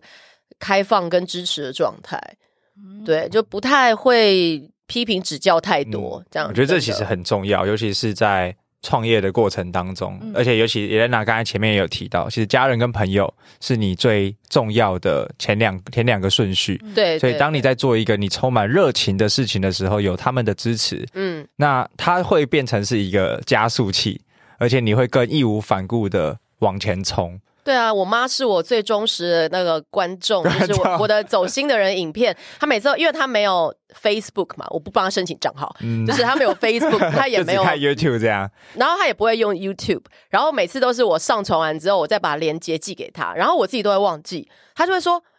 [0.60, 2.20] 开放跟支持的状态，
[2.78, 3.06] 嗯。
[3.06, 8.54] 对，就不太会批评指教太多，这样嗯我觉得这其实很重要，尤其是在
[8.86, 16.78] 创业的过程当中，嗯而且尤其也娜刚才前面也有提到，其实家人跟朋友是你最重要的前两前两个顺序。
[16.94, 24.22] 对，对所以当你在做一个你充满热情的事情的时候，有他们的支持，嗯那它会变成是一个加速器，
[24.60, 27.40] 而且你会更义无反顾的往前冲。
[27.66, 45.35] 对啊，我妈是我最忠实的那个观众，就是我 我的走心的人影片，她每次都因为她没有 Facebook 嘛，我不帮她申请账号，嗯就是她没有 Facebook， 她也没有，YouTube 这样，然后她也不会用 YouTube，然后每次都是我上传完之后，我再把链接寄给她，然后我自己都会忘记，她就会说，哎、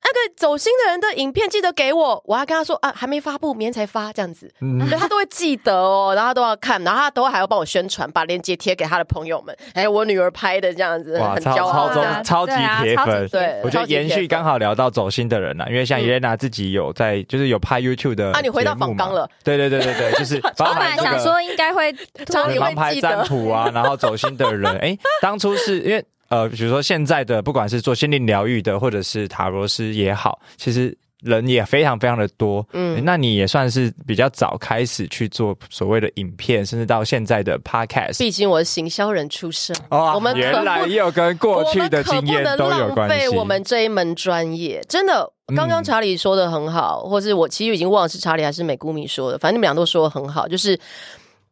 [0.00, 11.88] 那个走心的人的影片记得给我，我还跟他说啊，还没发布，明天才发这样子，嗯，对，她都会记得哦，然后他都要看，然后他都还要帮我宣传，把链接贴给他的朋友们，哎，我女儿拍的这样子，哇，很超骄傲。
[11.88, 21.92] 超中超超级铁粉，对我觉得延续刚好聊到走心的人呐、因为像嗯耶娜自己有在，就是有拍 YouTube 的啊你回到访纲了，对对对对对，就是老 包含板想这个说应该会
[22.26, 23.08] 常你会记得。
[23.08, 32.66] 占卜啊，然后走心的人， 哎，当初是因为呃，比如说现在的不管是做心灵疗愈的，或者是塔罗师也好，其实人也非常非常的多。
[32.72, 38.18] 嗯嗯，那你也算是比较早开始去做所谓的影片，甚至到现在的 Podcast。
[38.18, 43.28] 毕竟我是行销人出身，哇我们可原来也有跟过去的经验都有关系。
[43.28, 45.32] 我们这一门专业，真的。
[45.56, 50.78] 刚刚嗯查理说的很好，或是我其实已经忘了是查理还是美姑米说的，反正你们俩都说的很好，就是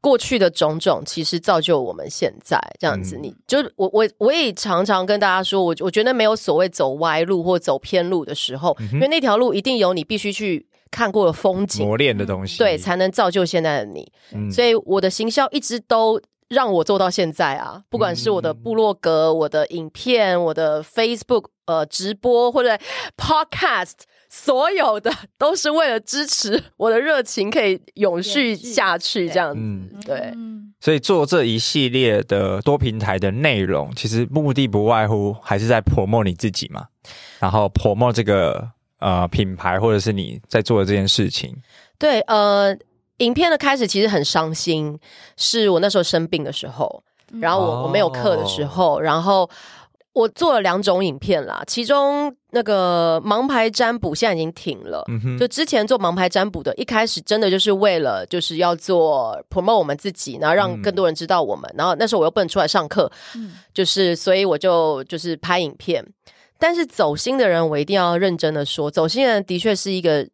[0.06, 3.16] 过去的种种其实造就我们现在这样子。
[3.16, 14.12] 嗯你就是我我我也常常跟大家说，我我觉得没有所谓走歪路或走偏路的时候，嗯因为那条路一定有你必须去看过的风景，磨练的东西，对，才能造就现在的你。
[14.32, 22.78] 嗯所以我的行销一直都让我做到现在啊，不管是我的部落格、我的影片、我的 Facebook 呃直播或者
[23.16, 24.06] Podcast，
[24.38, 29.32] 所有的都是为了支持我的热情可以永续延续下去，对。
[29.32, 29.60] 这样子。
[29.60, 30.16] 嗯，对。
[30.34, 30.74] 嗯。
[30.78, 36.84] 所以做这一系列的多平台的内容，其实目的不外乎还是在 promote 你自己嘛，
[37.38, 38.68] 然后 promote 这个
[38.98, 41.56] 呃品牌或者是你在做的这件事情。
[41.98, 42.76] 对，呃，
[43.18, 44.98] 影片的开始其实很伤心，
[45.38, 47.02] 是我那时候生病的时候，
[47.40, 49.48] 然后我、哦我没有课的时候，然后
[50.16, 55.04] 我做了两种影片啦，其中那个盲牌占卜现在已经停了。
[55.08, 61.70] 嗯，就之前做盲牌占卜的，一开始真的就是为了就是要做 promote 我们自己，然后让嗯更多人知道我们。
[61.76, 66.02] 然后那时候我又不能出来上课，嗯就是所以我就就是拍影片。
[66.58, 70.26] 但是走心的人，我一定要认真的说，走心的人的确是一个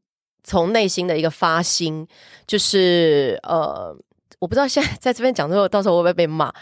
[0.45, 2.07] 从内心的一个发心，
[2.47, 3.93] 就是呃，
[4.39, 6.53] 我不知道现在在这边讲之后，到时候会不会被骂。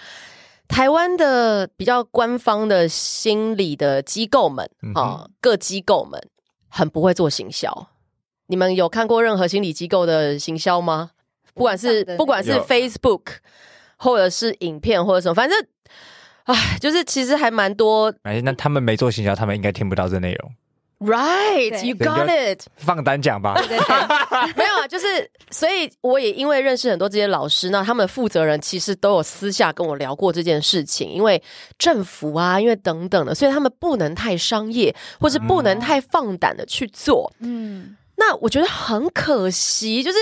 [0.70, 6.18] 台湾的比较官方的心理的机构们嗯啊、哼各机构们
[6.68, 7.88] 很不会做行销。
[8.46, 11.10] 你们有看过任何心理机构的行销吗？
[11.54, 13.38] 不管是不管是 Facebook
[13.96, 15.66] 或者是影片或者什么，反正，
[16.44, 18.14] 唉，就是其实还蛮多。
[18.22, 20.52] 哎，那他们没做行销，他们应该听不到这内容。
[21.00, 22.66] Right, you got it。
[22.76, 31.42] 放单讲吧，对对对， 没有啊，就是所以我也因为认识很多这些老师，那他们的负责人其实都有私下跟我聊过这件事情，因为
[31.78, 37.32] 政府啊，因为等等的，所以他们不能太商业，或是不能太放胆的去做。
[37.40, 40.18] 嗯，那我觉得很可惜，就是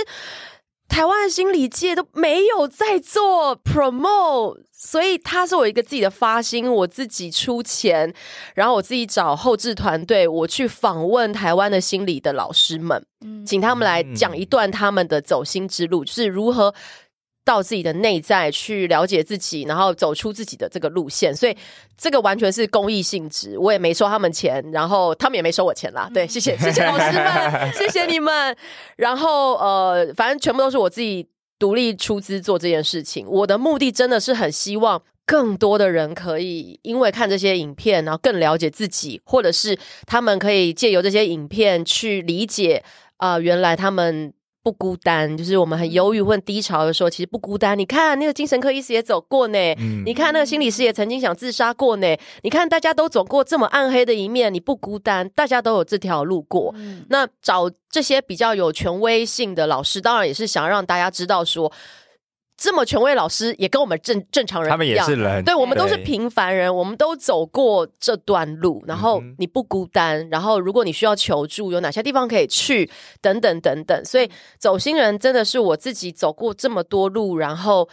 [0.88, 8.14] 台湾的心理界都没有在做 promote，所以它是我一个自己的发心，我自己出钱，
[8.54, 16.72] 然后我自己找后置团队，我去访问台湾的心理的老师们，嗯请他们来讲一段他们的走心之路，就是如何。
[17.44, 21.56] 到自己的内在去了解自己，然后走出自己的这个路线，所以
[21.96, 26.10] 这个完全是公益性质，我也没收他们钱，然后他们也没收我钱啦。
[26.12, 28.54] 对，谢谢谢谢老师们，谢谢你们。
[28.98, 31.26] 然后呃，反正全部都是我自己
[31.58, 33.26] 独立出资做这件事情。
[33.28, 42.82] 我的目的真的是很希望更多的人可以因为看这些影片，然后更了解自己，或者是他们可以借由这些影片去理解
[43.18, 44.32] 啊、原来他们。
[44.68, 47.78] 不孤单，就是我们很忧郁或低潮的时候，其实不孤单。
[47.78, 52.06] 你看那个精神科医师也走过呢，嗯你看那个心理师也曾经想自杀过呢。
[52.42, 56.74] 你看大家都走过这么暗黑的一面，你不孤单，大家都有这条路过。
[56.76, 61.72] 嗯那找这些比较有权威性的老师，当然也是想让大家知道说，
[62.58, 72.90] 这么权威老师也跟我们正正常人他们一样也是人，对，我们都是平凡人，我们都走过这段路，然后你不孤单，然后如果你需要求助，有哪些地方可以去，
[73.20, 74.04] 等等等等。
[74.04, 74.28] 所以
[74.58, 77.88] 走心人真的是我自己走过这么多路，然后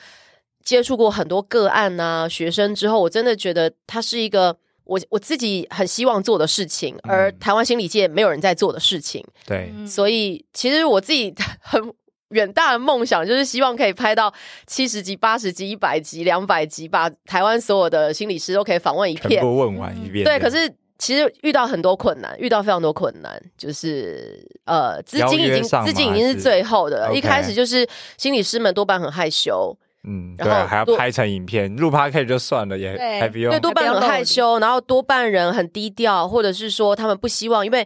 [0.64, 9.24] 接触过很多个案啊、学生之后，我真的觉得他是一个我我自己很希望做的事情，而嗯台湾心理界没有人在做的事情。
[9.46, 9.86] 对，嗯。
[9.86, 11.94] 所以其实我自己很
[12.30, 14.34] 远大的梦想，就是希望可以拍到
[14.68, 19.30] 七十集、八十集、一百集、两百集，把台湾所有的心理师都可以访问一遍。
[19.30, 20.24] 全部问完一遍。
[20.26, 20.74] 对，可是。
[20.98, 27.14] 其实遇到很多困难，遇到非常多困难，就是呃，资金已经资金已经是最后的了。
[27.14, 27.86] 一开始就是
[28.18, 37.86] 心理师们多半很害羞，嗯，然后对啊，还要拍成影片，录 p o d 就算了，也还不用对，多半很害羞，然后多半人很低调，或者是说他们不希望，因为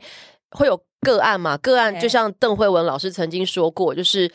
[0.52, 4.32] 会有个案嘛，个案就像邓慧文老师曾经说过，就是。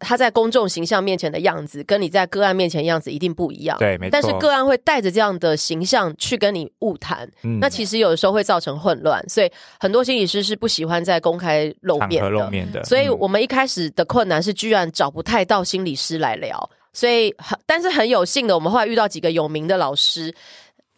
[0.00, 3.76] 他在公众形象面前的样子，跟你在个案面前的样子一定不一样。
[3.78, 9.50] 对没错但是个案会带着这样的形象去跟你误谈，嗯那其实有的时候会造成混乱，所以
[9.80, 12.30] 很多心理师是不喜欢在公开露面的。
[12.30, 16.70] 露面的，所以嗯我们一开始的困难是，居然找不太到心理师来聊。
[16.92, 20.32] 所以很，但是很有幸的，我们后来遇到几个有名的老师，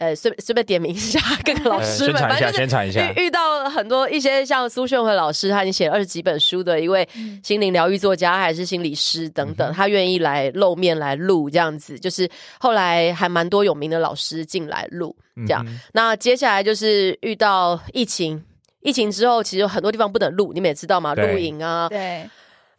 [0.00, 7.38] 呃，随随便点名一下各个老呃师们，宣传一下，反正一下，遇遇到很多一些像苏炫慧老师，他已经写了二十几本书的一位嗯。
[7.44, 12.28] 心灵疗愈作家，还是心理师等等，他愿意来露面来录这样子，就是
[12.58, 15.14] 后来还蛮多有名的老师进来录
[15.46, 15.62] 这样。
[15.68, 18.42] 嗯那接下来就是遇到疫情，
[18.80, 21.32] 疫情之后其实有很多地方不能录，你们也知道嘛，对。
[21.32, 22.28] 录影啊，对，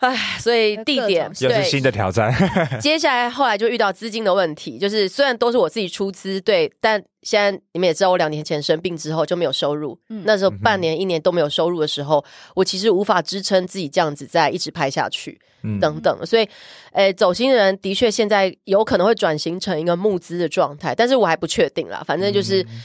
[0.02, 2.34] 唉，所以地点又是新的挑战。
[2.82, 10.24] 接下来后来就遇到资金的问题，就是虽然都是我自己出资，对，但现在你们也知道，我两年前生病之后就没有收入，嗯。
[10.26, 12.24] 那时候半年一年都没有收入的时候，
[12.56, 15.80] 我其实无法支撑自己这样子再一直拍下去，嗯。
[15.80, 16.50] 等等，所以，
[16.94, 22.64] 诶，走心的人的确现在有可能会转型成一个募资的状态，但是我还不确定啦，反正就是。
[22.64, 22.82] 嗯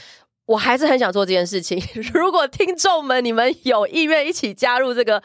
[0.47, 1.79] 我还是很想做这件事情。
[2.15, 5.21] 如果听众们你们有意愿一起加入这个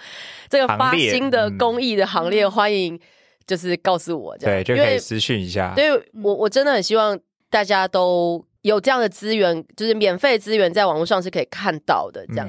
[0.51, 1.57] 这个发心的嗯。
[1.57, 2.99] 公益的行列，欢迎
[3.47, 5.73] 就是告诉我这样，对，就可以私讯一下。
[5.75, 5.91] 对
[6.23, 7.18] 我我真的很希望
[7.49, 12.49] 大家都有这样的资源，就是免费资源在网络上是可以看到的，这样、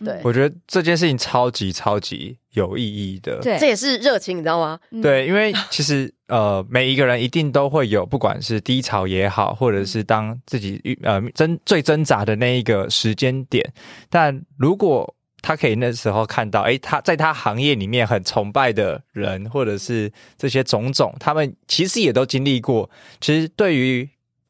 [0.00, 0.06] 嗯。
[0.06, 0.20] 对。
[0.24, 3.38] 我觉得这件事情超级超级有意义的。
[3.40, 4.78] 对，这也是热情，你知道吗？
[4.90, 13.64] 嗯对，因为其实 呃，每一个人一定都会有，不管是低潮也好，或者是当自己遇呃挣最挣扎的那一个时间点，
[14.10, 22.90] 但如果他可以那时候看到，哎，他在他行业里面很崇拜的人，或者是这些种种，他们其实也都经历过。
[23.20, 24.06] 其实对于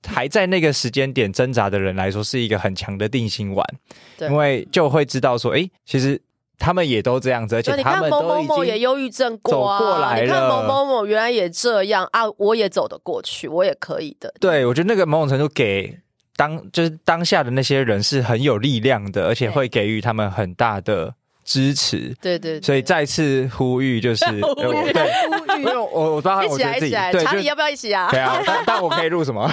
[0.06, 3.64] 还在那个时间点挣扎的人来说，是一个很强的定心丸，
[4.16, 6.20] 对因为就会知道说，哎，其实
[6.58, 14.34] 他们也都这样子，而且你他们看某某都已经某也忧郁症过啊，走过来你看某某某原来也这样啊，我也走得过去，我也可以的。
[14.40, 15.98] 对，我觉得那个某种程度给
[16.36, 22.14] 当就是当下的那些人是很有力量的，而且会给予他们很大的支持。
[22.20, 28.08] 对对对所以再次呼吁，就是 呼吁呃我对， 因为我我包含一起来，我觉得自己一起来，对，就查理要不要一起啊？
[28.10, 29.50] 对啊，但 但我可以录什么？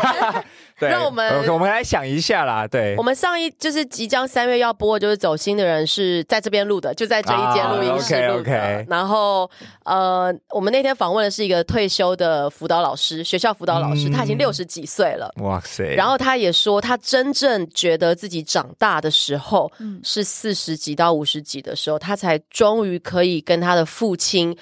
[0.78, 2.68] 对，让我们我们来想一下啦。
[2.68, 8.54] 对我，们上一就是即将三月要播，就是走心的人是在这边录的，就在这一间录音室录的。
[8.54, 9.50] 啊，OK，OK 然后
[9.86, 15.34] 呃，我们那天访问的是一个退休的辅导老师，学校辅导老师，嗯他已经六十几岁了。
[15.38, 24.56] 哇塞，然后他也说，他真正觉得自己长大的时候，嗯是四十几到五十几的时候，他才终于可以跟他的父亲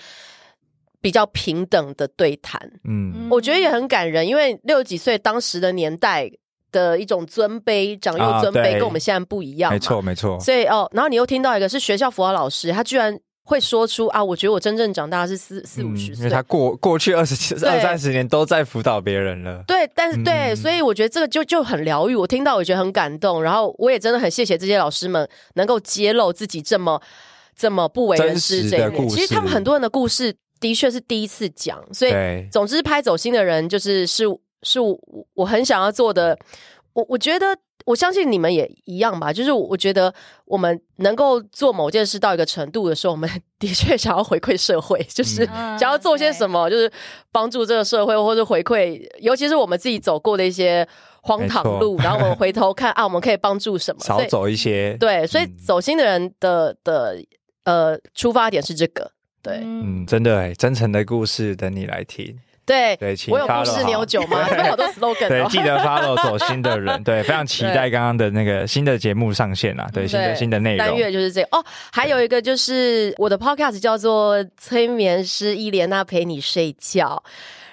[1.03, 2.57] 比较平等的对谈。
[2.85, 6.31] 嗯，我觉得也很感人，因为六十几岁当时的年代
[6.71, 9.69] 的一种尊卑、长幼尊卑，啊跟我们现在不一样。
[9.69, 10.01] 没错。
[10.01, 16.29] 没错，所以哦，然后你又听到一个是学校辅导老师，他居然会说出啊，我觉得我真正长大是四四五十岁嗯因为。
[16.29, 19.61] 他过过去二十七二三十年都在辅导别人了。
[19.67, 22.15] 对，但是对，嗯所以我觉得这个就就很疗愈。
[22.15, 27.01] 我听到我觉得很感动，然后我也真的很谢谢这些老师们能够揭露自己这么
[27.55, 28.89] 这么不为人知这一面。
[28.89, 30.33] 的故事其实他们很多人的故事
[30.63, 34.23] 的确是第一次讲，所以对，总之，拍走心的人就是是
[34.61, 34.97] 是我
[35.33, 36.39] 我很想要做的。
[36.93, 39.33] 我我觉得，我相信你们也一样吧。
[39.33, 40.13] 就是我觉得，
[40.45, 46.89] 我们能够做某件事到一个程度的时候，我们的确想要回馈社会， 就是嗯想要做些什么，就是
[47.31, 50.87] 帮助这个社会，或者回馈，尤其是我们自己走过的一些
[51.23, 53.99] 荒唐路，然后我们回头看 啊，我们可以帮助什么？
[54.05, 54.95] 少走一些。
[54.99, 57.17] 对，所以嗯走心的人的的
[57.65, 59.11] 呃出发点是这个。
[59.43, 62.35] 对、嗯，真的哎，真诚的故事等你来听。
[62.65, 64.41] 对对请我有故事，你有酒吗？
[64.49, 65.47] 这边好多 slogan 对，哦。
[65.49, 70.97] 记得 follow 走心的人，对，非常期待刚刚的那个新的节目上线啊，对，新的新的内三容。
[70.97, 77.21] 月就是这个哦，还有一个就是我的 podcast 叫做《催眠师伊莲娜陪你睡觉》，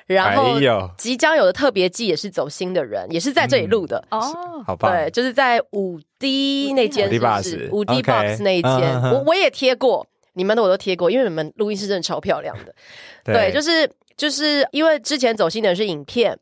[0.09, 0.59] 然后
[0.99, 4.05] 即将有的特别季也是走心的人，也是在这里录的。
[4.11, 4.21] 哦，
[4.67, 7.69] 好棒，对，就是在五 D 那间五 D box 是？
[7.71, 10.05] 五 D box 那一间，我我也贴过，
[10.41, 12.75] 你们的我都贴过，因为你们录音室真的超漂亮的。
[13.23, 13.87] 对，就是
[14.17, 16.35] 就是因为之前走心的是影片，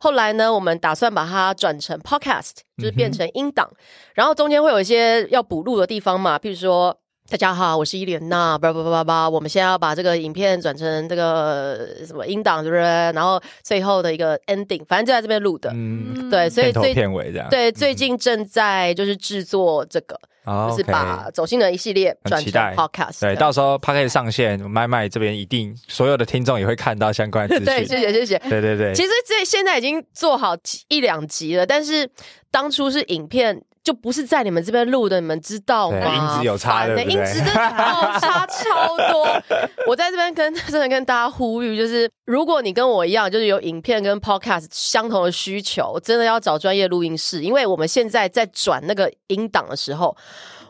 [0.00, 3.70] 后来呢，我们打算把它转成 podcast，就是变成音档，
[4.14, 6.98] 然后中间会有一些要补录的地方嘛，譬如说。
[7.30, 12.82] 大家好，我是伊莲娜，叭叭叭叭叭，我们现在要把这个影片转成这个什么音档，对不对？
[12.82, 15.70] 然后最后的一个 ending，反正就在这边录的。
[15.72, 22.74] 嗯，对，所以片头最片尾这样，对最近正在就是制作这个，哦，就是把走心的一系列转成很期待。
[22.76, 23.20] podcast。
[23.22, 28.38] 对，到时候 p a 以上线，麦麦这边一定所有的听众也会看到相关的资 对，谢谢谢谢。
[28.50, 30.54] 对对对，其实这现在已经做好
[30.88, 32.06] 一两集了，但是
[32.50, 36.14] 当初是影片，就不是在你们这边录的，你们知道对吗？
[36.14, 39.42] 音质有差烦欸对不对音质真的超差超多。
[39.86, 50.16] 我在这边跟真的跟大家呼吁，就是如果你跟我一样，就是有影片跟 podcast 相同的需求，真的要找专业录音室，因为我们现在在转那个音档的时候。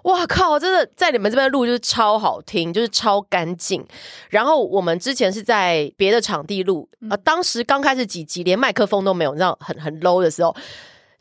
[0.05, 0.59] 哇靠！
[0.59, 3.83] 真的在你们这边录就是超好听，就是超干净。
[4.29, 10.55] 然后我们之前是在别的场地录，呃，当时刚开始几集连麦克风都没有，你知道很很 low 的时候，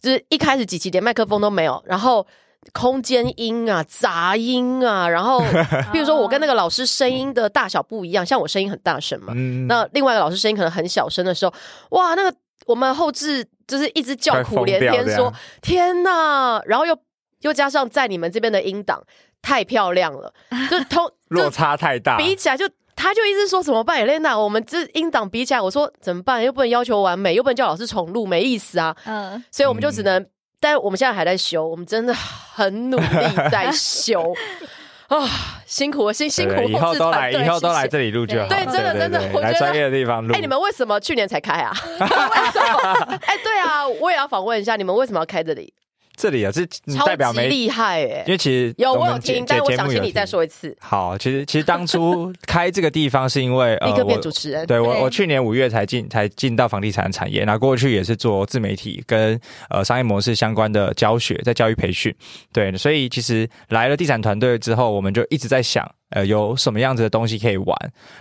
[0.03, 2.27] 就是一开始几期连麦克风都没有，然后
[2.73, 5.41] 空间音啊、杂音啊，然后
[5.93, 9.65] 比如说我跟那个老师声音的大小不一样，像我声音很大声嘛，嗯。
[9.65, 11.53] 那另外一个老师声音可能很小声的时候，
[11.91, 12.35] 哇，那个
[12.65, 16.97] 我们后置就是一直叫苦连天说天哪，然后又
[17.39, 19.01] 又加上在你们这边的音档
[19.41, 20.33] 太漂亮了，
[20.69, 22.69] 就通落差太大，比起来就
[23.03, 26.41] 他就一直说怎么办，Elena，我们这音档比起来，我说怎么办？
[26.41, 28.95] 又不能要求完美，又不能叫老师重录，没意思啊。
[29.05, 30.25] 嗯，所以我们就只能，
[30.61, 33.05] 但我们现在还在修，我们真的很努力
[33.51, 34.33] 在修
[35.09, 35.29] 啊，
[35.65, 38.47] 辛苦了，辛辛苦对以后都来，以后都来这里录就好。
[38.47, 40.33] 对真的真的我觉得来专业的地方录。
[40.33, 41.75] 哎、你们为什么去年才开啊？
[41.99, 43.19] 为什么？
[43.25, 45.73] 哎、对啊，我也要访问一下，你们为什么要开这里？
[46.15, 54.65] 这里啊，是超代表没，厉害哎、因为其实有我有听，但我想请你再说一次，好，其实其实当初开这个地方是因为呃， 立刻变我主持人。
[54.67, 59.39] 对我，我去年五月才进才进到房地产产业，那过去也是做自媒体跟
[59.69, 62.13] 呃商业模式相关的教学，在教育培训。
[62.51, 67.77] 对，所以其实来了地产团队之后，我们就一直在想，呃，有什么样子的东西可以玩。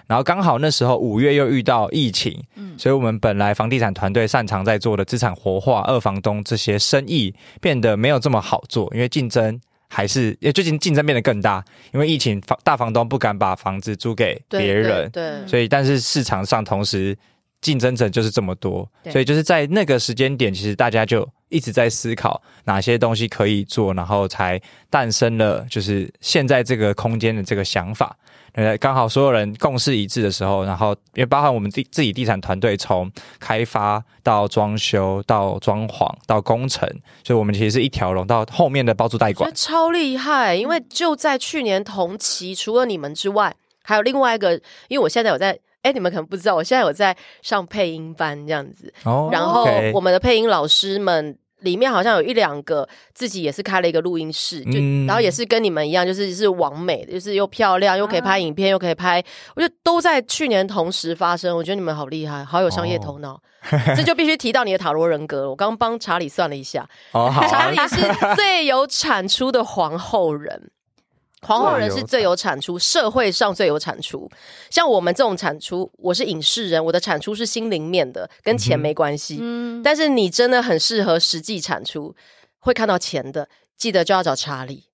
[0.06, 9.60] 然后刚好那时候五月又遇到疫情，嗯所以我们本来房地产团队擅长在做的资产活化、二房东这些生意变得没有这么好做，因为竞争。
[9.94, 11.62] 还是，也最近竞争变得更大，
[11.92, 17.14] 因为疫情，房大房东不敢把房子租给别人，对对所以，但是市场上同时
[17.62, 24.60] 竞争者就是这么多，所以就是在那个时间点，其实大家就一直在思考哪些东西可以做，然后才
[24.90, 28.14] 诞生了就是现在这个空间的这个想法。
[28.54, 36.86] 呃，刚好所有人共识一致的时候，然后也包含我们自自己地产团队从开发到装修到装潢到工程，
[37.24, 39.50] 所以我们其实是一条龙到后面的包租代管。
[39.54, 43.54] 超厉害，因为就在去年同期，除了你们之外，
[43.84, 44.52] 还有另外一个，
[44.88, 45.58] 因为我现在有在。
[45.82, 59.22] 哎，你们可能不知道，我现在有在上配音班这样子，哦然后我们的配音老师们里面好像有一两个自己也是开了一个录音室，就、嗯然后也是跟你们一样，就是是完美的，就是又漂亮，又可以拍影片，又可以拍，
[59.54, 61.56] 我觉得都在去年同时发生。
[61.56, 63.40] 我觉得你们好厉害，好有商业头脑，
[63.96, 65.50] 这就必须提到你的塔罗人格了。
[65.50, 70.70] 我刚刚帮查理算了一下，哦，好啊，查理是最有产出的皇后人。
[71.46, 74.30] 皇后人是最有产出，社会上最有产出。
[74.70, 79.38] 像我们这种产出，我是影视人，我的产出是心灵面的，跟钱没关系。
[79.40, 82.14] 嗯，但是你真的很适合实际产出，
[82.60, 84.84] 会看到钱的，记得就要找查理。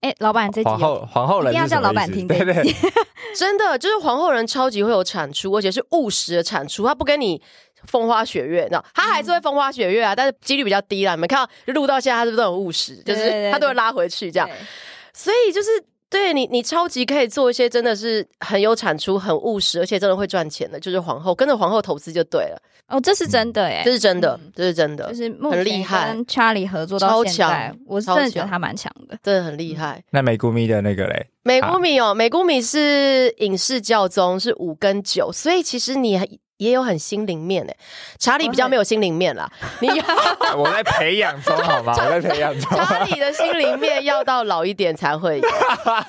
[0.00, 2.74] 哎，老板这集皇有后皇后人一定要叫老板听这一对对，
[3.36, 7.42] 真的就是皇后人超级会有产出，而且是务实的产出，他不跟你。
[7.86, 11.14] 风花雪月，那，他还是会风花雪月啊，但是几率比较低啦。
[11.14, 12.94] 你们看到录到现在，他是不是都很务实？
[12.96, 14.46] 就是他都会拉回去这样。
[14.46, 14.54] 对
[15.12, 15.68] 所以就是
[16.08, 29.16] 对你，你超级可以做一些真的是很有产出、很务实，而且真的会赚钱的，就是皇后跟着皇后投资就对了，哦，这是真的哎这，是真的，嗯这是真的，就是目很前厉害跟 Charlie 合作到超现在强，我是真的觉得他蛮强的。
[29.22, 30.02] 真的很厉害。
[30.10, 36.28] 那美姑咪的那个嘞，美姑米哦，美姑米是影视教宗，是五跟九，所以其实你还
[36.60, 37.76] 也有很心灵面诶。
[38.18, 39.50] 查理比较没有心灵面啦，
[39.80, 40.02] 你有
[40.56, 41.92] 我在培养中好吗？
[41.98, 42.70] 我在培养中。
[42.78, 45.48] 查理的心灵面要到老一点才会有，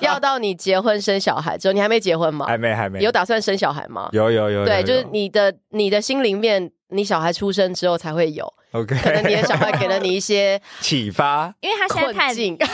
[0.00, 2.46] 要到你结婚生小孩之后，你还没结婚吗？
[2.46, 4.08] 还没还没有打算生小孩吗？
[4.12, 12.58] 有有有，对，有就是你的你的心灵面，你小孩出生之后才会有，OK，可能你的小孩给了你一些 启发，因为他现在太困境。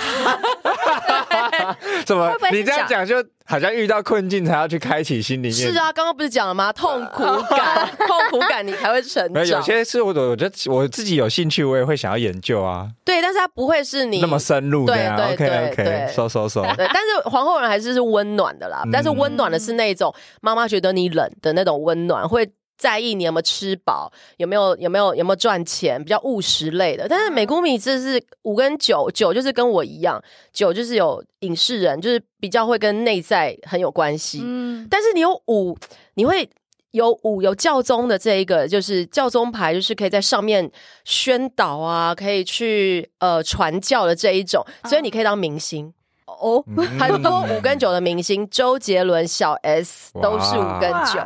[2.05, 2.51] 怎么会不会？
[2.53, 5.53] 你这样讲就好像遇到困境才要去开启心里面。
[5.53, 6.73] 是啊，刚刚不是讲了吗？
[6.73, 9.63] 痛苦感， 痛苦感，你才会成长有。
[9.63, 15.17] 些事我我觉得我自己有兴趣，我也会想要研究啊，对，但是它不会是你那么深入对那样。
[15.17, 16.63] 对 OK 对 OK，对收收收。
[16.63, 18.83] 对，但是皇后人还是是温暖的啦。
[18.85, 22.49] 嗯但是温暖的是那种妈妈觉得你冷的那种温暖，会
[22.79, 27.09] 在意你有没有吃饱，有没有有没有有没有赚钱，比较务实类的。
[27.09, 30.23] 但是美姑米这是五跟九，九就是跟我一样，
[30.53, 34.41] 九就是有影视人，就是比较会跟内在很有关系。
[34.43, 35.77] 嗯，但是你有五，
[36.15, 36.49] 你会
[36.93, 40.71] 有五有教宗的这一个，就是教宗牌，就是可以在上面
[41.05, 45.93] 宣导啊，可以去呃传教的这一种，所以你可以当明星。
[46.27, 51.19] 哦，嗯很多五跟九的明星，周杰伦、小 S 都是五跟九，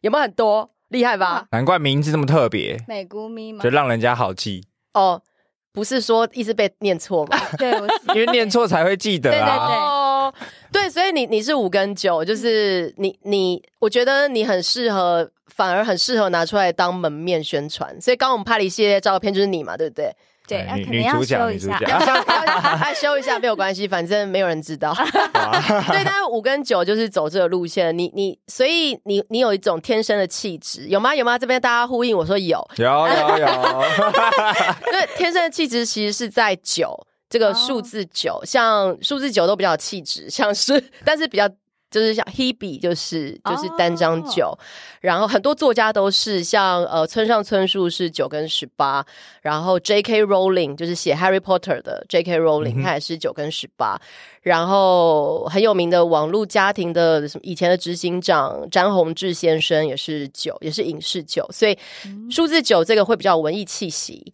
[0.00, 0.68] 有没有很多？
[0.96, 1.46] 厉害吧？
[1.50, 3.70] 难怪名字这么特别，美姑咪吗就？
[3.70, 5.20] 让人家好记，哦，
[5.72, 7.38] 不是说一直被念错吗？
[7.58, 9.66] 对，我 是因为念错才会记得对对啊。
[9.68, 10.34] 对哦，
[10.72, 18.00] 对，所以你你是五跟九，就是你你，我觉得你很适合，反而很适合拿出来当门面宣传。
[18.00, 20.10] 所以刚刚我们拍了一系列照片，就是你嘛，对不对？
[20.46, 21.78] 对，哎女啊可能要女主角 修一下。
[21.78, 22.14] 女主角
[22.80, 24.94] 哎，修一下没有关系，反正没有人知道。
[25.88, 31.14] 对，但是五跟九就是走这个路线，你你，所以你你有一种天生的气质，有吗？
[31.14, 31.38] 有吗？
[31.38, 33.46] 这边大家呼应，我说有，有有有，
[34.90, 36.96] 对， 天生的气质其实是在九
[37.28, 41.48] 这个数字九，像数字九都比较有气质，像是，但是比较
[41.90, 44.56] 就是像 Hebe 就是就是哦单张九，
[45.00, 49.04] 然后很多作家都是像呃村上春树是九跟十八，
[49.42, 50.24] 然后 J.K.
[50.24, 52.38] Rowling 就是写 Harry Potter 的 J.K.
[52.40, 54.00] Rowling，、他也是九跟十八，
[54.42, 61.78] 然后很有名的网络家庭的什么以前的执行长詹宏志先生也是九，也是影视九，所以
[62.30, 64.32] 数字九这个会比较文艺气息。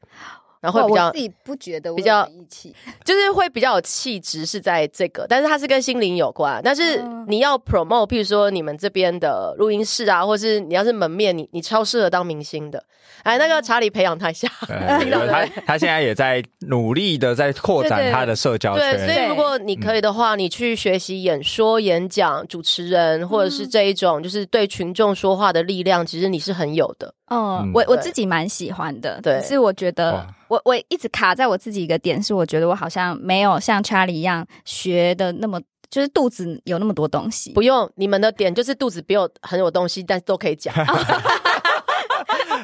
[0.62, 6.62] 然后会比较自己不觉得我比较气， 就是会比较有气质，是在这个，但是它是跟心灵有关。
[6.64, 12.82] 但是嗯你要 promote，譬如说你们这边的录音室啊，或是你要是门面，你你超适合当明星的。
[13.22, 19.12] 哎，那个查理培养他一下， 他他现在也在努力的在扩展他的社交对，所。
[19.12, 27.14] 以如果你可以的话，你去学习演说、演讲、主持人，或者是这一种就是对群众说话的力量，其实你是很有的。
[27.30, 35.60] 嗯我我自己蛮喜欢的，对只是我觉得我我一直卡在我自己一个点，是我觉得我好像没有像 Charlie 一样学的那么，
[35.90, 37.62] 就是肚子有那么多东西不。
[37.62, 40.74] 用你们的点就是肚子比我很有东西，但是都可以讲。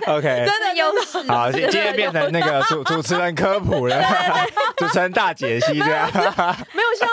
[0.09, 4.02] OK，真的优势好，今今天变成那个主主持人科普了，
[4.76, 6.11] 主持人大解析这样。
[6.12, 7.09] 没有像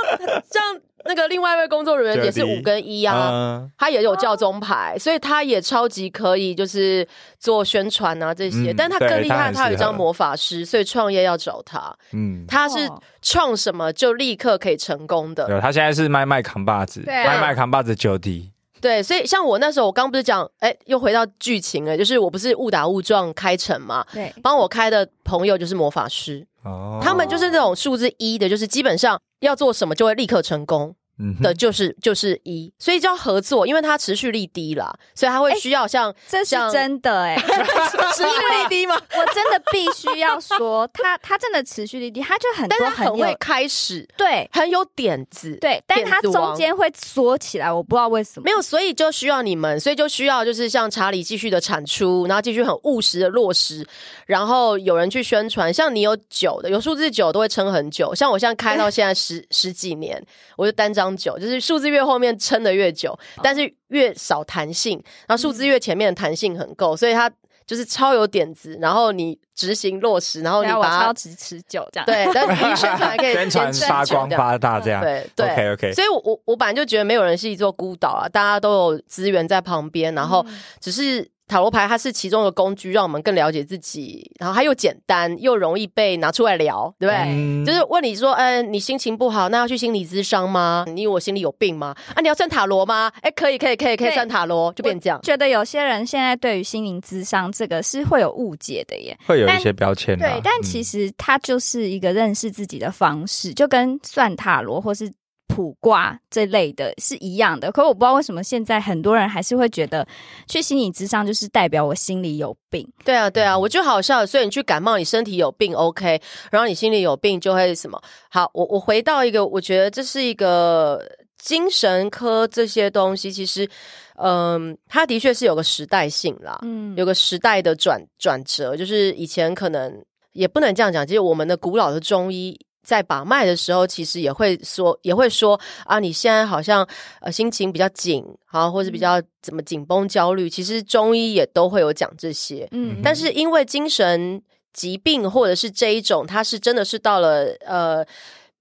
[0.51, 0.63] 像
[1.07, 3.29] 那个另外一位工作人员也是五跟一啊。
[3.31, 7.07] 嗯他也有教宗牌，所以他也超级可以，就是
[7.39, 8.71] 做宣传啊这些。
[8.71, 11.93] 嗯但他更厉害，他有一张魔法师，所以创业要找他。
[12.13, 15.47] 嗯，他是哦创什么就立刻可以成功的。
[15.49, 18.51] 有他现在是麦麦扛把子，麦麦扛把子九 D，
[18.85, 30.95] 对，所以像我那时候，我刚不是讲，哎，又回到剧情了，就是我不是误打误撞开成嘛，对，帮我开的朋友就是魔法师，哦，他们就是那种数字一的，就是基本上要做什么就会立刻成功。
[31.17, 37.35] 嗯的就是就是一，所以就要合作，因为它持续力低啦，所以它会需要像这是像真的哎、
[38.13, 38.95] 持续力低吗？
[38.95, 48.43] 我真的必须要说，他他真的持续力低，他就很但多很会开始，对很有点子，对，但他中间会缩起来，我不知道为什么。
[48.43, 53.85] 没有，所以就需要你们，所以就需要就是像查理继续的产出，然后继续很务实的落实，
[54.25, 55.73] 然后有人去宣传。
[55.73, 58.13] 像你有酒的，有数字酒都会撑很久。
[58.13, 60.23] 像我现在开到 现在十十几年，
[60.55, 67.29] 我就单张酒，就是数字越后面撑的越久，但是越少弹性，然后数字越前面的弹性很够，所以它
[67.65, 68.77] 就是超有点子。
[68.79, 72.05] 然后你执行落实，然后你把它超持持久这样。
[72.05, 75.01] 对，但是 你宣传还可以宣传发光发大这样。
[75.01, 87.21] 对对 OK OK，所以我我我本来就觉得没有人是一座孤岛啊，大家都有资源在旁边，然后嗯只是塔罗牌它是其中的工具，让我们更了解自己，然后它又简单又容易被拿出来聊，对不对？
[87.27, 90.83] 嗯就是问你说，呃，你心情不好，那要去心理咨商吗？
[90.87, 91.95] 你以为我心里有病吗？
[92.15, 93.11] 啊，你要算塔罗吗？
[93.21, 95.21] 哎，可以，可以，可以，可以算塔罗，就变这样。
[95.21, 99.15] 觉得有些人现在对于心灵咨商这个是会有误解的耶。
[99.27, 105.11] 会有一些标签啦对，但其嗯实它就是一个认识自己的方式，就跟算塔罗或是
[105.47, 107.71] 卜卦这类的是一样的。
[107.71, 110.05] 可我不知道为什么现在很多人还是会觉得
[110.47, 112.85] 去心理咨商就是代表我心里有病。
[113.03, 114.25] 对啊，对啊，我就好笑。
[114.25, 116.19] 所以你去感冒，你身体有病，OK，
[116.51, 118.01] 然后你心里有病就会什么？
[118.29, 120.99] 好，我我回到一个，我觉得这是一个
[121.37, 123.69] 精神科这些东西，其实，
[124.15, 130.03] 嗯，它的确是有个时代性啦，嗯，有个时代的转转折，就是以前可能
[130.33, 132.59] 也不能这样讲，其实我们的古老的中医。
[132.85, 136.87] 在把脉的时候，其实也会说，也会说啊，你现在好像
[137.19, 140.47] 呃心情比较紧，好，或者比较怎么紧绷、焦虑。
[140.47, 144.39] 其实中医也都会有讲这些，嗯但是因为精神
[144.71, 148.05] 疾病或者是这一种，它是真的是到了呃。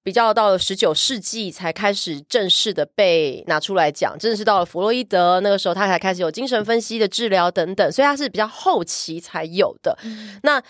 [0.05, 9.99] 比较到了十九世纪才开始正式的被拿出来讲，真的是到了弗洛伊德那个时候，他才开始有精神分析的治疗等等，所以他是比较后期才有的。
[10.05, 10.63] 嗯那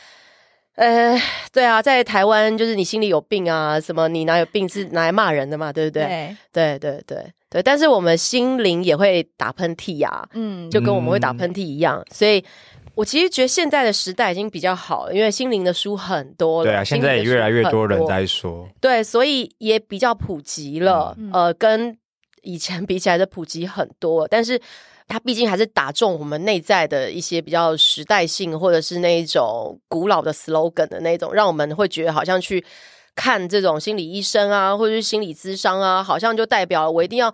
[0.77, 1.17] 呃，
[1.53, 6.37] 对啊，在台湾就是你心里有病啊，什么你哪有病是拿来骂人的嘛，对不对？
[6.53, 12.45] 对，对对对对，但是我们心灵也会打喷嚏呀、嗯，就跟我们会打喷嚏一样，所以
[12.95, 21.97] 我其实觉得现在的时代已经比较好了，因为心灵的书很多了，对啊，现在也越来越多人在说，对，所以也比较普及了，嗯呃，跟
[22.43, 24.61] 以前比起来的普及很多，但是。
[25.07, 32.65] 它毕竟还是打中我们内在的一些比较时代性，或者是那一种古老的 slogan 的那种，让我们会觉得好像去
[33.15, 37.31] 看这种心理医生啊，或者是心理咨商啊，好像就代表了我一定要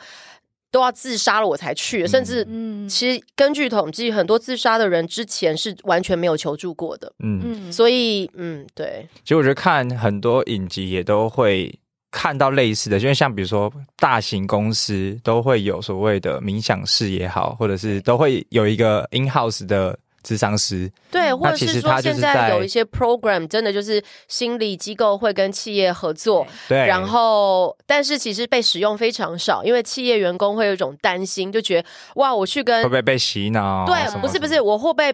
[0.71, 2.89] 都要自杀了我才去，甚至嗯。
[2.89, 11.73] 其实根据统计，很多自杀的人之前是完全没有求助过的，嗯，嗯，所以嗯，对，其实我觉得看很多影集也都会
[12.11, 20.91] 看到类似的，因为像比如说大型公司都会有所谓的冥想室也好，或者是都会有一个 in house 的智商师。
[21.11, 33.87] 对，或者是说现在在有一些 program 真的就是心理机构会跟企业合作，对，然后但是其实被使用非常少，因为企业员工会有一种担心，就觉得哇，我去跟会不会被洗脑？
[33.87, 35.13] 什对，么不是不是，，我会不会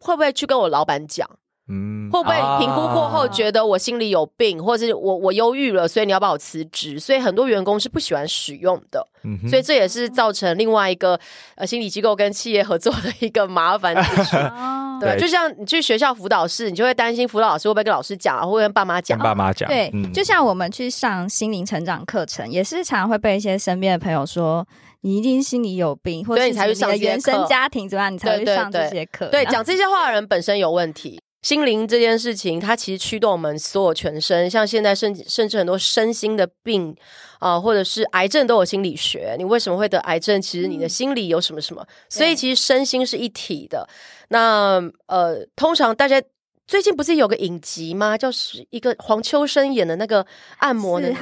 [0.00, 1.28] 会不会去跟我老板讲？
[1.68, 6.98] 嗯会不会评估过后啊觉得我心里有病，或者是我我忧郁了，所以你要把我辞职？
[6.98, 11.18] 所以很多员工是不喜欢使用的，嗯所以这也是造成另外一个
[11.56, 14.36] 呃心理机构跟企业合作的一个麻烦之处。
[14.56, 19.24] 哦，对，就像你去学校辅导室，你就会担心辅导老师会不会跟老师讲啊，会跟爸妈讲跟？
[19.24, 24.66] 爸妈讲，对，嗯就像我们去上心灵成长课程，也是常常会被一些身边的朋友说。
[25.02, 29.28] 你一定心里有病，或者你才去上原生课家庭怎么样，你才会上这些课。
[29.28, 31.20] 对，讲这些话的人本身有问题。
[31.42, 36.94] 心灵这件事情，它其实驱动我们所有全身，像现在甚甚至很多身心的病
[37.38, 39.36] 啊、或者是癌症都有心理学。
[39.38, 40.42] 你为什么会得癌症？
[40.42, 43.88] 其实你的心理有什么什么，所以其实身心是一体的。
[44.28, 46.20] 那呃，通常大家
[46.66, 48.18] 最近不是有个影集吗？
[48.18, 50.26] 就是一个黄秋生演的那个
[50.58, 51.12] 按摩的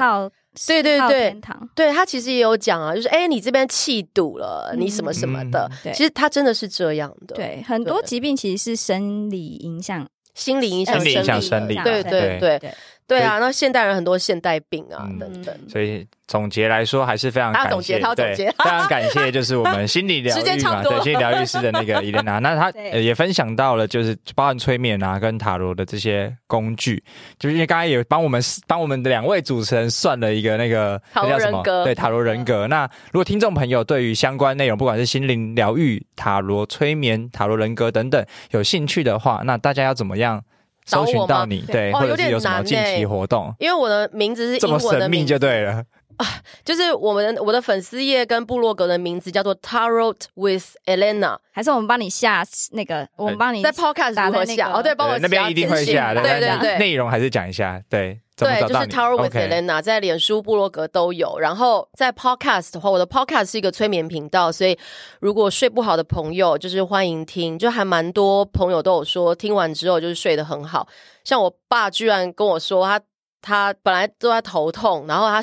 [0.66, 1.36] 对对对，
[1.74, 5.70] 对他其实也有讲啊，就是哎，你这边气堵了，你什么什么的。
[5.82, 7.34] 对其实他真的是这样的。
[7.34, 12.74] 对，很多疾病其实是生理影响，心理影响心理影响生生理对对对对
[13.06, 15.54] 对，啊，那现代人很多现代病啊嗯等等。
[15.68, 18.44] 所以总结来说，还是非常感谢，总结他要总结。
[18.46, 22.90] 对 非常感谢，就是我们心理疗愈 对心理疗愈师的那个伊莲娜，那她 对。
[22.90, 27.02] 呃也分享到了，就是包含催眠啊跟塔罗的这些工具，
[27.38, 31.56] 就是因为刚才也帮我们帮我们的两位主持人算了一个那个塔罗那叫什么？
[31.58, 31.84] 人格。
[31.84, 32.66] 对塔罗人格。
[32.66, 40.42] 那如果听众朋友对于相关内容，不管是心灵疗愈、塔罗催眠、塔罗人格等等有兴趣的话，那大家要怎么样
[40.86, 41.60] 搜寻到吗你？
[41.66, 43.54] 对，哦或者是有什么近期活动？
[43.58, 45.84] 因为我的名字是这么神秘就，对了。
[46.64, 54.72] 就是我们我的粉丝页跟部落格的名字叫做 Tarot with Elena，还是我们帮你下那个，我们帮你在 Podcast 如何下？
[54.72, 56.78] 哦，对，帮我对那边一定会下的，对对对。
[56.78, 61.38] 内容还是讲一下，对，对，就是 Tarot with Elena，在脸书、部落格都有。
[61.38, 64.78] 然后在 Podcast 的话，我的 Podcast 是一个催眠频道，所以
[65.20, 67.58] 如果睡不好的朋友，就是欢迎听。
[67.58, 70.88] 就还蛮多朋友都有说，听完之后就是睡得很好。
[71.24, 73.00] 像我爸居然跟我说，他
[73.46, 75.40] 他本来都在头痛，然后他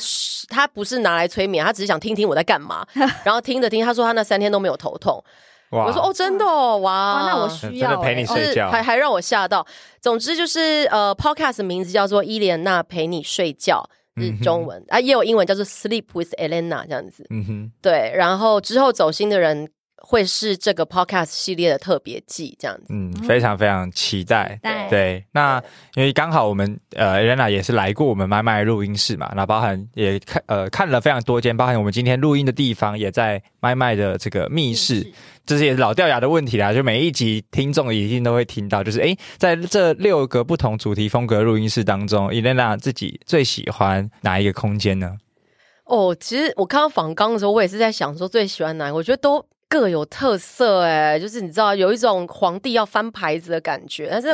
[0.49, 2.85] 他不是拿来催眠，他只是想听听我在干嘛。
[3.23, 5.23] 然后听着听，他说他那三天都没有头痛。
[5.71, 9.65] 哇我说哦，真的哦，哇，哇，那我需要真的陪你睡觉还还让我吓到。
[10.01, 13.81] 总之就是呃，podcast 的名字叫做伊莲娜陪你睡觉，
[14.17, 17.25] 是嗯中文、啊，也有英文叫做 Sleep with Elena 这样子。
[17.29, 19.67] 嗯哼，对，然后之后走心的人
[20.05, 22.87] 会是这个 podcast 系列的特别季这样子。
[22.89, 24.59] 嗯，非常非常期待。
[24.61, 25.63] 对对，那
[25.95, 35.09] 因为刚好我们呃 Elena 也是来过我们麦麦录音室嘛，那包含也看呃看了非常多间，包含我们今天录音的地方也在麦麦的这个密室，
[35.45, 45.15] 这是也是老掉牙的问题啦，就每一集听众一定都会听到，就是诶，在这六个不同主题风格录音室当中，Elena 自己最喜欢哪一个空间呢？
[45.85, 49.45] 哦，其实我看到仿纲的时候，我也是在想说最喜欢哪一个，我觉得都。
[49.73, 54.27] 各有特色哎、就是你知道有一种皇帝要翻牌子的感觉，但是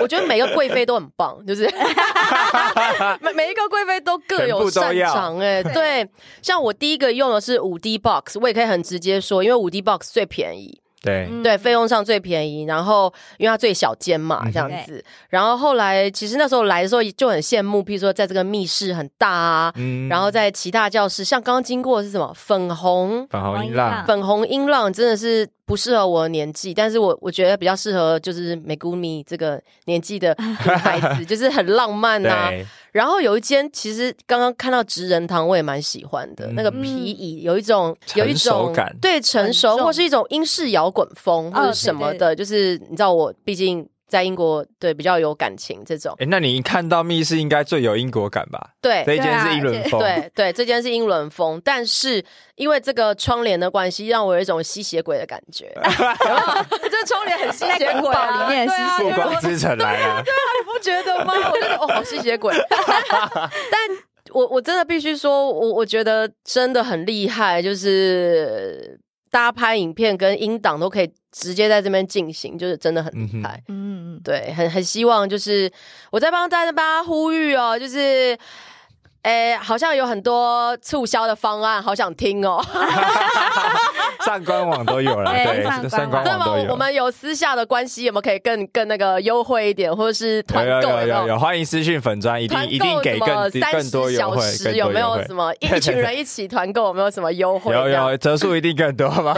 [0.00, 1.64] 我觉得每个贵妃都很棒，就是
[3.20, 6.08] 每每一个贵妃都各有擅长哎、对，
[6.40, 11.42] 像我第一个用的是五 D box，我也可以很直接说，因为五 D box 最便宜，对，嗯。
[11.42, 15.02] 对，费用上最便宜，然后因为它最小间嘛，嗯这样子。
[15.28, 20.08] 然后后来其实那时候来的时候就很羡慕，譬如说在这个密室很大啊，嗯。
[20.08, 22.32] 然后在其他教室，像刚刚经过的是什么？
[22.34, 36.48] 粉红粉红音浪，粉红音浪，真的是不适合我的年纪，但是我我觉得比较适合就是美姑米这个年纪的女孩子， 就是很浪漫呐、对，然后有一间，其实刚刚看到直人堂，我也蛮喜欢的。
[36.48, 46.14] 嗯那个皮椅有一种有一种对成熟，或是一种英式摇滚风或者哦什么的，就是你知道我毕竟在英国对比较有感情这种。
[46.18, 48.70] 诶，那你一看到密室应该最有英国感吧？
[48.82, 52.22] 对这一间对啊是英伦风，对对，这间是英伦风，但是
[52.56, 55.72] 因为这个窗帘的关系，让我有一种吸血鬼的感觉。
[56.90, 60.20] 这窗帘很吸血鬼啊，里面对啊，暮因为我光之城来了。
[60.20, 61.32] 你不觉得吗？
[61.50, 62.52] 我就觉得哦，好吸血鬼。
[62.68, 63.80] 但
[64.32, 68.98] 我我真的必须说，我我觉得真的很厉害，就是
[69.30, 73.62] 大家拍影片跟音档都可以直接在这边进行，就是真的很厉害。
[73.68, 75.70] 嗯，对，很很希望就是
[76.10, 78.36] 我在帮大家帮大家呼吁哦，就是
[79.22, 82.64] 哎，好像有很多促销的方案，好想听哦。
[84.24, 86.70] 上官网都有了， 对，上官网都有。
[86.70, 90.88] 我们有私下的关系，有没有可以更更那个优惠一点，或者是团购？
[90.88, 94.42] 有有有有，欢迎私讯粉砖，一定一定给更更多优惠。
[94.74, 96.84] 有没有什么 一群人一起团购？
[96.86, 97.74] 有没有什么优惠？
[97.74, 99.34] 有有，折数一定更多吗？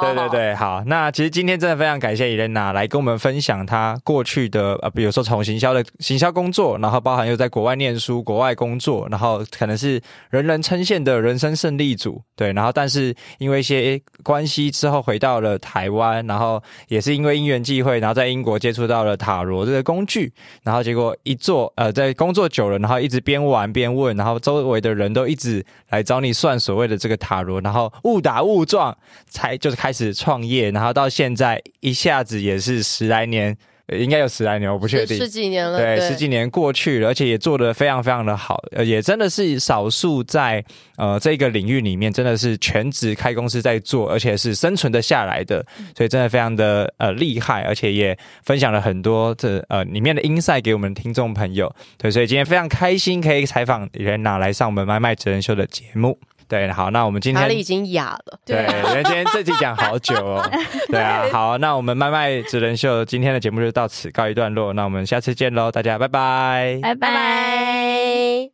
[0.00, 0.82] 对对对，好。
[0.86, 10.00] 那其实今天真的非常感谢伊莲娜来跟我们分享她过去的呃，比如说从行销的行销工作，然后包含又在国外念书、国外工作，然后可能是
[10.30, 12.52] 人人称羡的人生胜利组，对。
[12.52, 20.32] 然后但是因为一些关系之后回到了台湾，然后也是因为因缘际会，然后在英国接触到了塔罗这个工具，
[20.62, 28.96] 然后结果一做呃，在工作久了，然后一直边玩边问，然后周围的人都一直来找你算所谓的这个塔罗，然后误打误撞
[29.28, 33.56] 才就是开始创业，然后到现在一下子也是十来年。
[33.96, 35.16] 应该有十来年，我不确定。
[35.16, 40.62] 十几年了，对，十几年过去了，而且也做得非常非常的好，呃，也真的是少数在
[40.96, 45.64] 呃这个领域里面，真的是全职开公司在做，而且是生存的下来的，
[45.96, 51.74] 所以真的非常的呃厉害，而且也分享了很多这呃里面的 insight 给我们听众朋友。
[51.96, 56.18] 对，所以今天非常开心可以采访人娜来上我们麦麦职人秀的节目。
[56.48, 58.40] 对，好，那我们今天哪里已经哑了？
[58.44, 60.50] 对，因为今天这集讲好久哦。
[60.88, 68.50] 对啊，好，那我们麦麦职人秀今天的节目就到此告一段落，那我们下次见喽，大家拜拜，拜拜。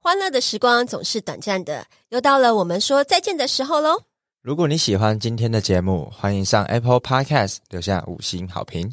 [0.00, 4.02] 欢乐的时光总是短暂的，又到了我们说再见的时候喽。
[4.42, 8.92] 如果你喜欢今天的节目，欢迎上 Apple Podcast 留下五星好评，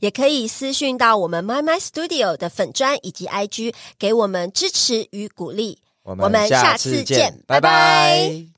[0.00, 5.78] 也可以私讯到我们 My My Studio 的粉砖以及 IG，给我们支持与鼓励。
[6.02, 8.49] 我们下次见，拜拜。